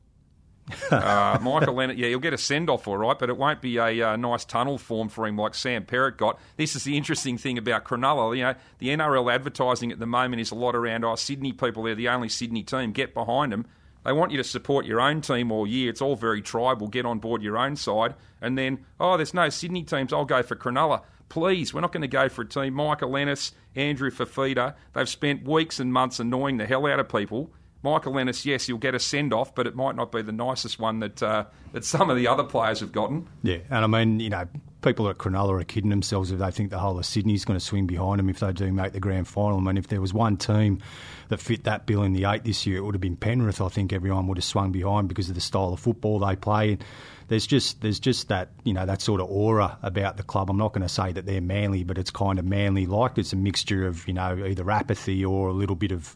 Uh, 0.92 1.38
Michael 1.40 1.74
Leonard, 1.74 1.98
yeah, 1.98 2.08
he'll 2.08 2.18
get 2.18 2.34
a 2.34 2.38
send 2.38 2.68
off, 2.68 2.86
all 2.86 2.98
right, 2.98 3.18
but 3.18 3.30
it 3.30 3.36
won't 3.36 3.62
be 3.62 3.78
a 3.78 4.10
uh, 4.10 4.16
nice 4.16 4.44
tunnel 4.44 4.76
form 4.76 5.08
for 5.08 5.26
him 5.26 5.36
like 5.36 5.54
Sam 5.54 5.84
Perrott 5.84 6.18
got. 6.18 6.38
This 6.56 6.76
is 6.76 6.84
the 6.84 6.96
interesting 6.96 7.38
thing 7.38 7.56
about 7.56 7.84
Cronulla. 7.84 8.36
You 8.36 8.44
know, 8.44 8.54
the 8.78 8.88
NRL 8.88 9.32
advertising 9.32 9.90
at 9.90 9.98
the 9.98 10.06
moment 10.06 10.42
is 10.42 10.50
a 10.50 10.54
lot 10.54 10.76
around, 10.76 11.04
oh, 11.04 11.14
Sydney 11.14 11.52
people, 11.52 11.82
they're 11.82 11.94
the 11.94 12.08
only 12.08 12.28
Sydney 12.28 12.62
team, 12.62 12.92
get 12.92 13.14
behind 13.14 13.52
them. 13.52 13.66
They 14.04 14.12
want 14.12 14.32
you 14.32 14.38
to 14.38 14.44
support 14.44 14.84
your 14.84 15.00
own 15.00 15.20
team 15.20 15.52
all 15.52 15.66
year. 15.66 15.90
It's 15.90 16.02
all 16.02 16.16
very 16.16 16.42
tribal. 16.42 16.88
Get 16.88 17.06
on 17.06 17.18
board 17.20 17.42
your 17.42 17.56
own 17.56 17.76
side. 17.76 18.14
And 18.40 18.58
then, 18.58 18.84
oh, 18.98 19.16
there's 19.16 19.34
no 19.34 19.48
Sydney 19.48 19.84
teams. 19.84 20.12
I'll 20.12 20.24
go 20.24 20.42
for 20.42 20.56
Cronulla. 20.56 21.02
Please, 21.28 21.72
we're 21.72 21.80
not 21.80 21.92
going 21.92 22.02
to 22.02 22.08
go 22.08 22.28
for 22.28 22.42
a 22.42 22.46
team. 22.46 22.74
Michael 22.74 23.16
Ennis, 23.16 23.52
Andrew 23.74 24.10
Fifita, 24.10 24.74
they've 24.92 25.08
spent 25.08 25.46
weeks 25.48 25.80
and 25.80 25.92
months 25.92 26.20
annoying 26.20 26.58
the 26.58 26.66
hell 26.66 26.86
out 26.86 27.00
of 27.00 27.08
people. 27.08 27.50
Michael 27.82 28.18
Ennis, 28.18 28.46
yes, 28.46 28.66
he'll 28.66 28.78
get 28.78 28.94
a 28.94 29.00
send 29.00 29.32
off, 29.32 29.54
but 29.54 29.66
it 29.66 29.74
might 29.74 29.96
not 29.96 30.12
be 30.12 30.22
the 30.22 30.32
nicest 30.32 30.78
one 30.78 31.00
that 31.00 31.22
uh, 31.22 31.44
that 31.72 31.84
some 31.84 32.10
of 32.10 32.16
the 32.16 32.28
other 32.28 32.44
players 32.44 32.80
have 32.80 32.92
gotten. 32.92 33.26
Yeah, 33.42 33.58
and 33.70 33.84
I 33.84 33.86
mean, 33.86 34.20
you 34.20 34.30
know, 34.30 34.46
people 34.82 35.08
at 35.08 35.18
Cronulla 35.18 35.60
are 35.60 35.64
kidding 35.64 35.90
themselves 35.90 36.30
if 36.30 36.38
they 36.38 36.50
think 36.52 36.70
the 36.70 36.78
whole 36.78 36.98
of 36.98 37.06
Sydney's 37.06 37.44
going 37.44 37.58
to 37.58 37.64
swing 37.64 37.86
behind 37.86 38.20
them 38.20 38.28
if 38.28 38.38
they 38.38 38.52
do 38.52 38.72
make 38.72 38.92
the 38.92 39.00
grand 39.00 39.26
final. 39.26 39.58
I 39.58 39.62
mean, 39.62 39.76
if 39.76 39.88
there 39.88 40.00
was 40.00 40.14
one 40.14 40.36
team 40.36 40.80
that 41.28 41.40
fit 41.40 41.64
that 41.64 41.86
bill 41.86 42.04
in 42.04 42.12
the 42.12 42.24
eight 42.24 42.44
this 42.44 42.66
year, 42.66 42.78
it 42.78 42.82
would 42.82 42.94
have 42.94 43.00
been 43.00 43.16
Penrith. 43.16 43.60
I 43.60 43.68
think 43.68 43.92
everyone 43.92 44.28
would 44.28 44.38
have 44.38 44.44
swung 44.44 44.70
behind 44.70 45.08
because 45.08 45.28
of 45.28 45.34
the 45.34 45.40
style 45.40 45.72
of 45.72 45.80
football 45.80 46.20
they 46.20 46.36
play. 46.36 46.78
There's 47.26 47.46
just 47.46 47.80
there's 47.80 47.98
just 47.98 48.28
that 48.28 48.50
you 48.62 48.74
know 48.74 48.86
that 48.86 49.00
sort 49.00 49.20
of 49.20 49.28
aura 49.28 49.78
about 49.82 50.18
the 50.18 50.22
club. 50.22 50.50
I'm 50.50 50.58
not 50.58 50.72
going 50.72 50.82
to 50.82 50.88
say 50.88 51.10
that 51.12 51.26
they're 51.26 51.40
manly, 51.40 51.82
but 51.82 51.98
it's 51.98 52.10
kind 52.10 52.38
of 52.38 52.44
manly 52.44 52.86
like. 52.86 53.18
It's 53.18 53.32
a 53.32 53.36
mixture 53.36 53.86
of 53.86 54.06
you 54.06 54.14
know 54.14 54.44
either 54.44 54.70
apathy 54.70 55.24
or 55.24 55.48
a 55.48 55.52
little 55.52 55.76
bit 55.76 55.90
of 55.90 56.14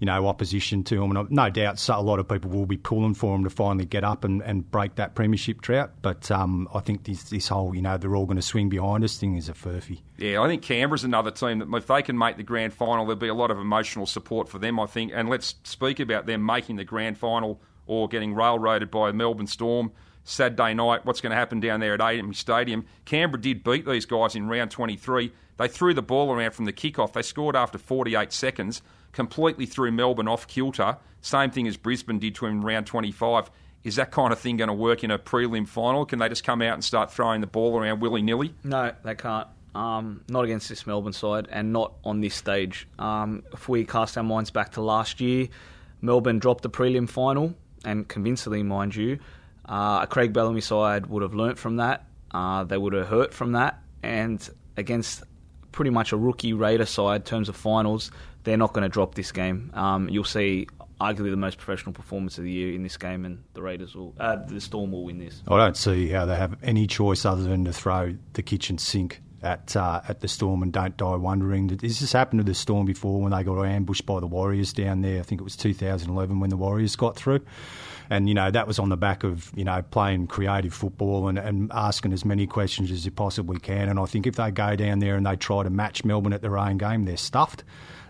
you 0.00 0.06
know, 0.06 0.26
opposition 0.26 0.82
to 0.82 0.96
them. 0.96 1.14
And 1.14 1.30
no 1.30 1.50
doubt 1.50 1.78
so 1.78 1.98
a 1.98 2.00
lot 2.00 2.18
of 2.18 2.26
people 2.26 2.50
will 2.50 2.66
be 2.66 2.78
pulling 2.78 3.12
for 3.12 3.34
them 3.34 3.44
to 3.44 3.50
finally 3.50 3.84
get 3.84 4.02
up 4.02 4.24
and, 4.24 4.42
and 4.42 4.68
break 4.70 4.94
that 4.94 5.14
premiership 5.14 5.60
drought. 5.60 5.92
But 6.00 6.30
um, 6.30 6.68
I 6.74 6.80
think 6.80 7.04
this, 7.04 7.24
this 7.24 7.48
whole, 7.48 7.74
you 7.74 7.82
know, 7.82 7.98
they're 7.98 8.16
all 8.16 8.24
going 8.24 8.36
to 8.36 8.42
swing 8.42 8.70
behind 8.70 9.04
us 9.04 9.18
thing 9.18 9.36
is 9.36 9.50
a 9.50 9.52
furphy. 9.52 10.00
Yeah, 10.16 10.40
I 10.40 10.48
think 10.48 10.62
Canberra's 10.62 11.04
another 11.04 11.30
team 11.30 11.58
that 11.58 11.68
if 11.76 11.86
they 11.86 12.00
can 12.00 12.16
make 12.16 12.38
the 12.38 12.42
grand 12.42 12.72
final, 12.72 13.04
there'll 13.04 13.20
be 13.20 13.28
a 13.28 13.34
lot 13.34 13.50
of 13.50 13.58
emotional 13.58 14.06
support 14.06 14.48
for 14.48 14.58
them, 14.58 14.80
I 14.80 14.86
think. 14.86 15.12
And 15.14 15.28
let's 15.28 15.54
speak 15.64 16.00
about 16.00 16.24
them 16.24 16.44
making 16.44 16.76
the 16.76 16.84
grand 16.84 17.18
final 17.18 17.60
or 17.86 18.08
getting 18.08 18.34
railroaded 18.34 18.90
by 18.90 19.12
Melbourne 19.12 19.46
Storm. 19.46 19.92
Saturday 20.24 20.74
night, 20.74 21.04
what's 21.04 21.20
going 21.20 21.30
to 21.30 21.36
happen 21.36 21.60
down 21.60 21.80
there 21.80 21.94
at 21.94 22.00
AAMI 22.00 22.34
Stadium? 22.34 22.86
Canberra 23.04 23.40
did 23.40 23.64
beat 23.64 23.84
these 23.84 24.06
guys 24.06 24.34
in 24.34 24.48
round 24.48 24.70
23. 24.70 25.32
They 25.56 25.68
threw 25.68 25.92
the 25.92 26.02
ball 26.02 26.32
around 26.32 26.52
from 26.52 26.64
the 26.64 26.72
kickoff. 26.72 27.12
They 27.12 27.22
scored 27.22 27.56
after 27.56 27.78
48 27.78 28.32
seconds, 28.32 28.80
completely 29.12 29.66
threw 29.66 29.90
Melbourne 29.90 30.28
off 30.28 30.46
kilter. 30.46 30.96
Same 31.20 31.50
thing 31.50 31.66
as 31.66 31.76
Brisbane 31.76 32.18
did 32.18 32.34
to 32.36 32.46
him 32.46 32.58
in 32.58 32.60
round 32.62 32.86
25. 32.86 33.50
Is 33.82 33.96
that 33.96 34.10
kind 34.10 34.32
of 34.32 34.38
thing 34.38 34.56
going 34.56 34.68
to 34.68 34.74
work 34.74 35.04
in 35.04 35.10
a 35.10 35.18
prelim 35.18 35.66
final? 35.66 36.04
Can 36.04 36.18
they 36.18 36.28
just 36.28 36.44
come 36.44 36.60
out 36.60 36.74
and 36.74 36.84
start 36.84 37.12
throwing 37.12 37.40
the 37.40 37.46
ball 37.46 37.78
around 37.78 38.00
willy 38.00 38.22
nilly? 38.22 38.54
No, 38.62 38.92
they 39.04 39.14
can't. 39.14 39.48
Um, 39.74 40.22
not 40.28 40.44
against 40.44 40.68
this 40.68 40.86
Melbourne 40.86 41.12
side, 41.12 41.48
and 41.50 41.72
not 41.72 41.94
on 42.04 42.20
this 42.20 42.34
stage. 42.34 42.88
Um, 42.98 43.44
if 43.52 43.68
we 43.68 43.84
cast 43.84 44.18
our 44.18 44.24
minds 44.24 44.50
back 44.50 44.72
to 44.72 44.82
last 44.82 45.20
year, 45.20 45.48
Melbourne 46.02 46.40
dropped 46.40 46.62
the 46.62 46.70
prelim 46.70 47.08
final, 47.08 47.54
and 47.84 48.06
convincingly, 48.08 48.62
mind 48.62 48.96
you. 48.96 49.20
Uh, 49.64 50.00
a 50.02 50.06
Craig 50.08 50.32
Bellamy 50.32 50.60
side 50.60 51.06
would 51.06 51.22
have 51.22 51.34
learnt 51.34 51.56
from 51.56 51.76
that. 51.76 52.04
Uh, 52.32 52.64
they 52.64 52.76
would 52.76 52.92
have 52.92 53.06
hurt 53.06 53.32
from 53.32 53.52
that, 53.52 53.80
and 54.02 54.50
against 54.76 55.22
pretty 55.72 55.90
much 55.90 56.12
a 56.12 56.16
rookie 56.16 56.52
Raider 56.52 56.86
side 56.86 57.22
in 57.22 57.22
terms 57.22 57.48
of 57.48 57.56
finals, 57.56 58.10
they're 58.44 58.56
not 58.56 58.72
going 58.72 58.82
to 58.82 58.88
drop 58.88 59.14
this 59.14 59.32
game. 59.32 59.70
Um, 59.74 60.08
you'll 60.08 60.24
see 60.24 60.66
arguably 61.00 61.30
the 61.30 61.36
most 61.36 61.58
professional 61.58 61.92
performance 61.92 62.38
of 62.38 62.44
the 62.44 62.50
year 62.50 62.74
in 62.74 62.82
this 62.82 62.96
game, 62.96 63.24
and 63.24 63.42
the 63.54 63.62
Raiders 63.62 63.94
will, 63.94 64.14
uh, 64.20 64.36
the 64.36 64.60
Storm 64.60 64.92
will 64.92 65.04
win 65.04 65.18
this. 65.18 65.42
I 65.48 65.56
don't 65.56 65.76
see 65.76 66.08
how 66.08 66.26
they 66.26 66.36
have 66.36 66.56
any 66.62 66.86
choice 66.86 67.24
other 67.24 67.42
than 67.42 67.64
to 67.64 67.72
throw 67.72 68.16
the 68.34 68.42
kitchen 68.42 68.78
sink 68.78 69.22
at 69.42 69.74
uh, 69.74 70.02
at 70.06 70.20
the 70.20 70.28
Storm 70.28 70.62
and 70.62 70.72
don't 70.72 70.96
die 70.96 71.16
wondering. 71.16 71.68
This 71.68 72.00
has 72.00 72.12
happened 72.12 72.40
to 72.40 72.44
the 72.44 72.54
Storm 72.54 72.86
before 72.86 73.20
when 73.22 73.32
they 73.32 73.42
got 73.42 73.62
ambushed 73.64 74.06
by 74.06 74.20
the 74.20 74.26
Warriors 74.26 74.72
down 74.72 75.00
there. 75.00 75.20
I 75.20 75.22
think 75.22 75.40
it 75.40 75.44
was 75.44 75.56
2011 75.56 76.40
when 76.40 76.50
the 76.50 76.56
Warriors 76.56 76.96
got 76.96 77.16
through. 77.16 77.40
And, 78.10 78.28
you 78.28 78.34
know, 78.34 78.50
that 78.50 78.66
was 78.66 78.80
on 78.80 78.88
the 78.88 78.96
back 78.96 79.22
of, 79.22 79.52
you 79.54 79.64
know, 79.64 79.82
playing 79.82 80.26
creative 80.26 80.74
football 80.74 81.28
and, 81.28 81.38
and 81.38 81.70
asking 81.72 82.12
as 82.12 82.24
many 82.24 82.46
questions 82.46 82.90
as 82.90 83.04
you 83.04 83.12
possibly 83.12 83.60
can. 83.60 83.88
And 83.88 84.00
I 84.00 84.04
think 84.06 84.26
if 84.26 84.34
they 84.34 84.50
go 84.50 84.74
down 84.74 84.98
there 84.98 85.14
and 85.14 85.24
they 85.24 85.36
try 85.36 85.62
to 85.62 85.70
match 85.70 86.04
Melbourne 86.04 86.32
at 86.32 86.42
their 86.42 86.58
own 86.58 86.76
game, 86.76 87.04
they're 87.04 87.16
stuffed. 87.16 87.62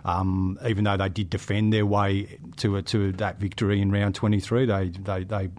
Um, 0.07 0.59
even 0.67 0.85
though 0.85 0.97
they 0.97 1.11
did 1.11 1.29
defend 1.29 1.75
their 1.75 1.85
way 1.85 2.39
to 2.57 2.77
a, 2.77 2.83
to 2.85 3.13
that 3.13 3.39
victory 3.39 3.83
in 3.83 3.93
round 3.93 4.15
23, 4.15 4.65
they, 4.65 4.89
they, 4.89 5.25
they 5.25 5.51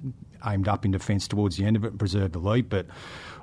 aimed 0.45 0.67
up 0.67 0.85
in 0.85 0.91
defence 0.91 1.27
towards 1.27 1.57
the 1.57 1.65
end 1.65 1.75
of 1.75 1.83
it 1.83 1.91
and 1.91 1.99
preserve 1.99 2.31
the 2.31 2.39
lead. 2.39 2.69
But 2.69 2.87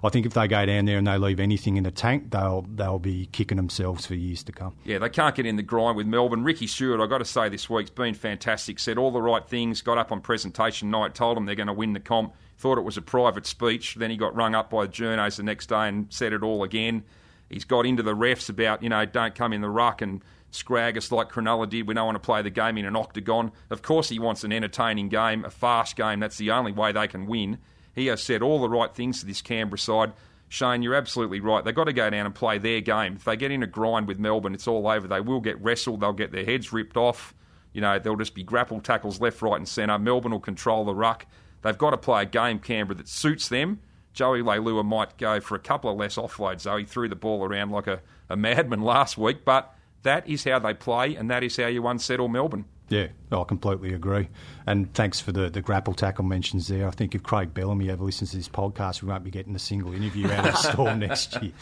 I 0.02 0.08
think 0.08 0.26
if 0.26 0.34
they 0.34 0.46
go 0.46 0.64
down 0.66 0.84
there 0.84 0.98
and 0.98 1.06
they 1.06 1.18
leave 1.18 1.40
anything 1.40 1.76
in 1.76 1.84
the 1.84 1.90
tank, 1.90 2.30
they'll 2.30 2.66
they'll 2.74 2.98
be 2.98 3.26
kicking 3.26 3.56
themselves 3.56 4.06
for 4.06 4.14
years 4.14 4.42
to 4.44 4.52
come. 4.52 4.74
Yeah, 4.84 4.98
they 4.98 5.08
can't 5.08 5.34
get 5.34 5.46
in 5.46 5.56
the 5.56 5.62
grind 5.62 5.96
with 5.96 6.06
Melbourne. 6.06 6.44
Ricky 6.44 6.66
Stuart, 6.66 7.02
I've 7.02 7.10
got 7.10 7.18
to 7.18 7.24
say, 7.24 7.48
this 7.48 7.68
week's 7.68 7.90
been 7.90 8.14
fantastic. 8.14 8.78
Said 8.78 8.98
all 8.98 9.10
the 9.10 9.22
right 9.22 9.46
things, 9.46 9.82
got 9.82 9.98
up 9.98 10.12
on 10.12 10.20
presentation 10.20 10.90
night, 10.90 11.14
told 11.14 11.36
them 11.36 11.46
they're 11.46 11.54
going 11.54 11.66
to 11.66 11.72
win 11.72 11.92
the 11.92 12.00
comp, 12.00 12.34
thought 12.56 12.78
it 12.78 12.82
was 12.82 12.96
a 12.96 13.02
private 13.02 13.46
speech. 13.46 13.96
Then 13.96 14.10
he 14.10 14.16
got 14.16 14.34
rung 14.34 14.54
up 14.54 14.70
by 14.70 14.86
the 14.86 14.92
journos 14.92 15.36
the 15.36 15.42
next 15.42 15.68
day 15.68 15.88
and 15.88 16.06
said 16.10 16.32
it 16.32 16.42
all 16.42 16.62
again. 16.62 17.04
He's 17.48 17.64
got 17.64 17.86
into 17.86 18.02
the 18.02 18.14
refs 18.14 18.48
about, 18.48 18.82
you 18.82 18.88
know, 18.88 19.04
don't 19.04 19.34
come 19.34 19.52
in 19.52 19.60
the 19.60 19.70
ruck 19.70 20.02
and 20.02 20.22
scrag 20.50 20.96
us 20.96 21.10
like 21.10 21.30
Cronulla 21.30 21.68
did. 21.68 21.86
We 21.86 21.94
don't 21.94 22.06
want 22.06 22.16
to 22.16 22.26
play 22.26 22.42
the 22.42 22.50
game 22.50 22.78
in 22.78 22.84
an 22.84 22.96
octagon. 22.96 23.52
Of 23.70 23.82
course, 23.82 24.08
he 24.08 24.18
wants 24.18 24.44
an 24.44 24.52
entertaining 24.52 25.08
game, 25.08 25.44
a 25.44 25.50
fast 25.50 25.96
game. 25.96 26.20
That's 26.20 26.38
the 26.38 26.50
only 26.50 26.72
way 26.72 26.92
they 26.92 27.08
can 27.08 27.26
win. 27.26 27.58
He 27.94 28.06
has 28.06 28.22
said 28.22 28.42
all 28.42 28.60
the 28.60 28.68
right 28.68 28.94
things 28.94 29.20
to 29.20 29.26
this 29.26 29.42
Canberra 29.42 29.78
side. 29.78 30.12
Shane, 30.48 30.82
you're 30.82 30.94
absolutely 30.94 31.40
right. 31.40 31.64
They've 31.64 31.74
got 31.74 31.84
to 31.84 31.92
go 31.92 32.08
down 32.08 32.24
and 32.24 32.34
play 32.34 32.58
their 32.58 32.80
game. 32.80 33.16
If 33.16 33.24
they 33.24 33.36
get 33.36 33.50
in 33.50 33.62
a 33.62 33.66
grind 33.66 34.08
with 34.08 34.18
Melbourne, 34.18 34.54
it's 34.54 34.66
all 34.66 34.86
over. 34.88 35.06
They 35.06 35.20
will 35.20 35.40
get 35.40 35.60
wrestled. 35.60 36.00
They'll 36.00 36.12
get 36.12 36.32
their 36.32 36.44
heads 36.44 36.72
ripped 36.72 36.96
off. 36.96 37.34
You 37.72 37.82
know, 37.82 37.98
there'll 37.98 38.16
just 38.16 38.34
be 38.34 38.42
grapple 38.42 38.80
tackles 38.80 39.20
left, 39.20 39.42
right, 39.42 39.56
and 39.56 39.68
centre. 39.68 39.98
Melbourne 39.98 40.32
will 40.32 40.40
control 40.40 40.84
the 40.84 40.94
ruck. 40.94 41.26
They've 41.62 41.76
got 41.76 41.90
to 41.90 41.98
play 41.98 42.22
a 42.22 42.26
game, 42.26 42.60
Canberra, 42.60 42.96
that 42.96 43.08
suits 43.08 43.48
them. 43.48 43.80
Joey 44.18 44.42
Leilua 44.42 44.84
might 44.84 45.16
go 45.16 45.38
for 45.38 45.54
a 45.54 45.60
couple 45.60 45.92
of 45.92 45.96
less 45.96 46.16
offloads, 46.16 46.64
though. 46.64 46.76
He 46.76 46.84
threw 46.84 47.08
the 47.08 47.14
ball 47.14 47.44
around 47.44 47.70
like 47.70 47.86
a, 47.86 48.00
a 48.28 48.36
madman 48.36 48.80
last 48.82 49.16
week, 49.16 49.44
but 49.44 49.72
that 50.02 50.28
is 50.28 50.42
how 50.42 50.58
they 50.58 50.74
play, 50.74 51.14
and 51.14 51.30
that 51.30 51.44
is 51.44 51.56
how 51.56 51.68
you 51.68 51.86
unsettle 51.86 52.26
Melbourne. 52.26 52.64
Yeah, 52.88 53.06
I 53.30 53.44
completely 53.44 53.94
agree. 53.94 54.28
And 54.66 54.92
thanks 54.92 55.20
for 55.20 55.30
the, 55.30 55.48
the 55.48 55.62
grapple 55.62 55.94
tackle 55.94 56.24
mentions 56.24 56.66
there. 56.66 56.88
I 56.88 56.90
think 56.90 57.14
if 57.14 57.22
Craig 57.22 57.54
Bellamy 57.54 57.90
ever 57.90 58.02
listens 58.02 58.32
to 58.32 58.38
this 58.38 58.48
podcast, 58.48 59.02
we 59.02 59.08
won't 59.08 59.22
be 59.22 59.30
getting 59.30 59.54
a 59.54 59.60
single 59.60 59.92
interview 59.92 60.28
out 60.32 60.48
of 60.48 60.56
Storm 60.58 60.98
next 60.98 61.40
year. 61.40 61.52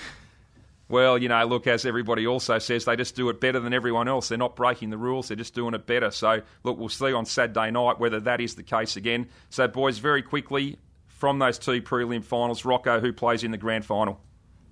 Well, 0.88 1.18
you 1.18 1.28
know, 1.28 1.44
look, 1.44 1.66
as 1.66 1.84
everybody 1.84 2.26
also 2.26 2.58
says, 2.58 2.86
they 2.86 2.96
just 2.96 3.16
do 3.16 3.28
it 3.28 3.38
better 3.38 3.60
than 3.60 3.74
everyone 3.74 4.08
else. 4.08 4.28
They're 4.28 4.38
not 4.38 4.56
breaking 4.56 4.88
the 4.88 4.96
rules, 4.96 5.28
they're 5.28 5.36
just 5.36 5.54
doing 5.54 5.74
it 5.74 5.84
better. 5.84 6.10
So, 6.10 6.40
look, 6.64 6.78
we'll 6.78 6.88
see 6.88 7.12
on 7.12 7.26
Saturday 7.26 7.70
night 7.70 8.00
whether 8.00 8.20
that 8.20 8.40
is 8.40 8.54
the 8.54 8.62
case 8.62 8.96
again. 8.96 9.28
So, 9.50 9.68
boys, 9.68 9.98
very 9.98 10.22
quickly, 10.22 10.78
from 11.16 11.38
those 11.38 11.58
two 11.58 11.82
prelim 11.82 12.22
finals, 12.22 12.64
Rocco, 12.64 13.00
who 13.00 13.12
plays 13.12 13.42
in 13.42 13.50
the 13.50 13.58
grand 13.58 13.84
final? 13.84 14.20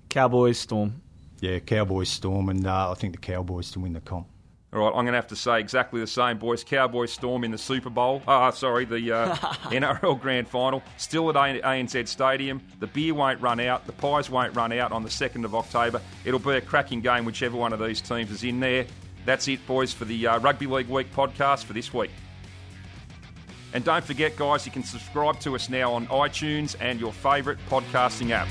Cowboys, 0.08 0.58
Storm. 0.58 1.00
Yeah, 1.40 1.58
Cowboys, 1.58 2.08
Storm, 2.08 2.48
and 2.48 2.66
uh, 2.66 2.90
I 2.90 2.94
think 2.94 3.14
the 3.14 3.18
Cowboys 3.18 3.70
to 3.72 3.80
win 3.80 3.94
the 3.94 4.00
comp. 4.00 4.28
All 4.72 4.80
right, 4.80 4.88
I'm 4.88 5.04
going 5.04 5.06
to 5.06 5.12
have 5.12 5.28
to 5.28 5.36
say 5.36 5.60
exactly 5.60 6.00
the 6.00 6.06
same, 6.06 6.38
boys. 6.38 6.64
Cowboys 6.64 7.12
Storm 7.12 7.44
in 7.44 7.52
the 7.52 7.58
Super 7.58 7.90
Bowl. 7.90 8.22
Ah, 8.26 8.50
sorry, 8.50 8.84
the 8.84 9.12
uh, 9.12 9.34
NRL 9.36 10.20
Grand 10.20 10.48
Final. 10.48 10.82
Still 10.96 11.30
at 11.30 11.36
ANZ 11.36 12.08
Stadium. 12.08 12.60
The 12.80 12.88
beer 12.88 13.14
won't 13.14 13.40
run 13.40 13.60
out. 13.60 13.86
The 13.86 13.92
pies 13.92 14.28
won't 14.28 14.54
run 14.56 14.72
out 14.72 14.90
on 14.90 15.04
the 15.04 15.08
2nd 15.08 15.44
of 15.44 15.54
October. 15.54 16.00
It'll 16.24 16.40
be 16.40 16.54
a 16.54 16.60
cracking 16.60 17.02
game, 17.02 17.24
whichever 17.24 17.56
one 17.56 17.72
of 17.72 17.78
these 17.78 18.00
teams 18.00 18.32
is 18.32 18.42
in 18.42 18.58
there. 18.58 18.86
That's 19.24 19.46
it, 19.46 19.64
boys, 19.66 19.92
for 19.92 20.06
the 20.06 20.26
uh, 20.26 20.38
Rugby 20.40 20.66
League 20.66 20.88
Week 20.88 21.12
podcast 21.14 21.64
for 21.64 21.72
this 21.72 21.94
week. 21.94 22.10
And 23.74 23.84
don't 23.84 24.04
forget, 24.04 24.36
guys, 24.36 24.64
you 24.64 24.72
can 24.72 24.84
subscribe 24.84 25.40
to 25.40 25.56
us 25.56 25.68
now 25.68 25.92
on 25.92 26.06
iTunes 26.06 26.76
and 26.80 27.00
your 27.00 27.12
favourite 27.12 27.58
podcasting 27.68 28.30
app. 28.30 28.46